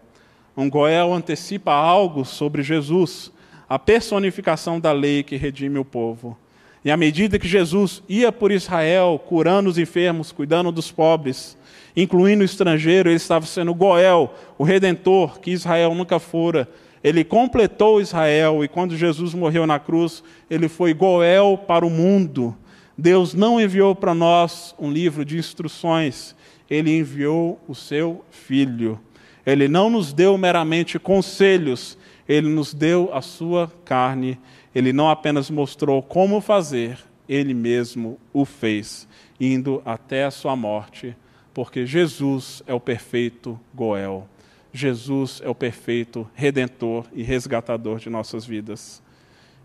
Um 0.55 0.69
Goel 0.69 1.13
antecipa 1.13 1.73
algo 1.73 2.23
sobre 2.23 2.63
Jesus, 2.63 3.33
a 3.67 3.77
personificação 3.77 4.79
da 4.79 4.93
lei 4.93 5.23
que 5.23 5.35
redime 5.35 5.77
o 5.77 5.83
povo. 5.83 6.37
E 6.85 6.89
à 6.89 6.95
medida 6.95 7.37
que 7.37 7.49
Jesus 7.49 8.01
ia 8.07 8.31
por 8.31 8.49
Israel, 8.49 9.21
curando 9.27 9.69
os 9.69 9.77
enfermos, 9.77 10.31
cuidando 10.31 10.71
dos 10.71 10.89
pobres, 10.89 11.57
incluindo 11.97 12.43
o 12.43 12.45
estrangeiro, 12.45 13.09
ele 13.09 13.17
estava 13.17 13.45
sendo 13.45 13.75
Goel, 13.75 14.33
o 14.57 14.63
redentor 14.63 15.41
que 15.41 15.51
Israel 15.51 15.93
nunca 15.93 16.17
fora, 16.17 16.65
Ele 17.03 17.25
completou 17.25 17.99
Israel 17.99 18.63
e 18.63 18.69
quando 18.69 18.95
Jesus 18.95 19.33
morreu 19.33 19.67
na 19.67 19.79
cruz, 19.79 20.23
ele 20.49 20.69
foi 20.69 20.93
Goel 20.93 21.59
para 21.67 21.85
o 21.85 21.89
mundo. 21.89 22.55
Deus 22.97 23.33
não 23.33 23.59
enviou 23.59 23.93
para 23.95 24.13
nós 24.13 24.73
um 24.79 24.89
livro 24.89 25.25
de 25.25 25.37
instruções, 25.37 26.35
ele 26.69 26.97
enviou 26.97 27.59
o 27.67 27.73
seu 27.73 28.23
filho. 28.29 28.99
Ele 29.45 29.67
não 29.67 29.89
nos 29.89 30.13
deu 30.13 30.37
meramente 30.37 30.99
conselhos, 30.99 31.97
ele 32.27 32.47
nos 32.47 32.73
deu 32.73 33.09
a 33.13 33.21
sua 33.21 33.71
carne. 33.83 34.37
Ele 34.73 34.93
não 34.93 35.09
apenas 35.09 35.49
mostrou 35.49 36.01
como 36.03 36.39
fazer, 36.39 36.99
ele 37.27 37.53
mesmo 37.53 38.19
o 38.31 38.45
fez, 38.45 39.07
indo 39.39 39.81
até 39.83 40.25
a 40.25 40.31
sua 40.31 40.55
morte, 40.55 41.15
porque 41.53 41.85
Jesus 41.85 42.61
é 42.67 42.73
o 42.73 42.79
perfeito 42.79 43.59
Goel. 43.73 44.27
Jesus 44.71 45.41
é 45.43 45.49
o 45.49 45.55
perfeito 45.55 46.29
redentor 46.35 47.05
e 47.11 47.23
resgatador 47.23 47.97
de 47.97 48.09
nossas 48.09 48.45
vidas. 48.45 49.01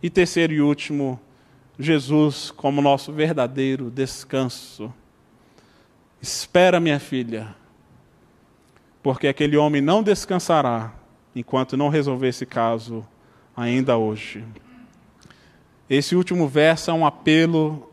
E 0.03 0.09
terceiro 0.09 0.55
e 0.55 0.63
último, 0.63 1.21
Jesus 1.79 2.51
como 2.51 2.81
nosso 2.81 3.13
verdadeiro 3.13 3.91
descanso. 3.91 4.93
Espera, 6.25 6.81
minha 6.81 6.99
filha, 6.99 7.55
porque 9.03 9.29
aquele 9.29 9.59
homem 9.59 9.83
não 9.83 10.03
descansará 10.03 10.95
enquanto 11.37 11.77
não 11.77 11.91
resolver 11.91 12.29
esse 12.29 12.47
caso 12.47 13.07
ainda 13.55 13.99
hoje. 13.99 14.43
Esse 15.89 16.16
último 16.16 16.49
verso 16.49 16.91
é 16.91 16.95
um 16.95 17.05
apelo 17.05 17.93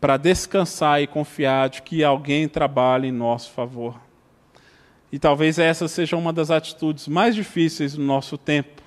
para 0.00 0.16
descansar 0.16 1.00
e 1.00 1.06
confiar 1.06 1.68
de 1.68 1.82
que 1.82 2.02
alguém 2.02 2.48
trabalha 2.48 3.06
em 3.06 3.12
nosso 3.12 3.52
favor. 3.52 4.00
E 5.12 5.16
talvez 5.16 5.60
essa 5.60 5.86
seja 5.86 6.16
uma 6.16 6.32
das 6.32 6.50
atitudes 6.50 7.06
mais 7.06 7.36
difíceis 7.36 7.94
do 7.94 8.02
nosso 8.02 8.36
tempo. 8.36 8.82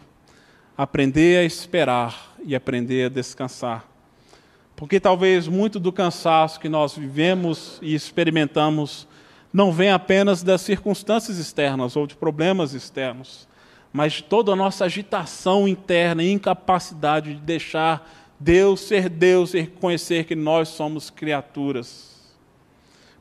Aprender 0.77 1.39
a 1.39 1.45
esperar 1.45 2.35
e 2.43 2.53
aprender 2.53 3.05
a 3.05 3.09
descansar. 3.09 3.94
Porque 4.75 4.99
talvez 4.99 5.47
muito 5.47 5.79
do 5.79 5.91
cansaço 5.91 6.59
que 6.59 6.67
nós 6.67 6.95
vivemos 6.97 7.79
e 7.81 7.95
experimentamos 7.95 9.07
não 9.53 9.71
vem 9.71 9.89
apenas 9.89 10.43
das 10.43 10.61
circunstâncias 10.61 11.37
externas 11.37 11.95
ou 11.95 12.05
de 12.05 12.15
problemas 12.15 12.73
externos, 12.73 13.47
mas 13.93 14.13
de 14.13 14.23
toda 14.23 14.51
a 14.51 14.55
nossa 14.55 14.83
agitação 14.83 15.65
interna 15.65 16.21
e 16.21 16.31
incapacidade 16.31 17.35
de 17.35 17.39
deixar 17.39 18.05
Deus 18.37 18.81
ser 18.81 19.07
Deus 19.07 19.53
e 19.53 19.61
reconhecer 19.61 20.25
que 20.25 20.35
nós 20.35 20.67
somos 20.67 21.09
criaturas. 21.09 22.15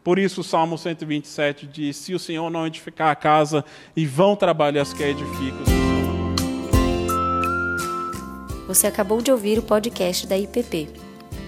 Por 0.03 0.19
isso 0.19 0.41
o 0.41 0.45
Salmo 0.45 0.77
127 0.77 1.67
diz: 1.67 1.97
Se 1.97 2.13
o 2.15 2.19
Senhor 2.19 2.51
não 2.51 2.67
edificar 2.67 3.11
a 3.11 3.15
casa, 3.15 3.65
e 3.97 4.05
vão 4.05 4.35
trabalhar 4.35 4.83
as 4.83 4.93
que 4.93 5.05
a 5.05 5.09
edificam. 5.09 5.65
Você 8.67 8.87
acabou 8.87 9.23
de 9.23 9.31
ouvir 9.31 9.59
o 9.59 9.63
podcast 9.63 10.27
da 10.27 10.37
IPP. 10.37 11.04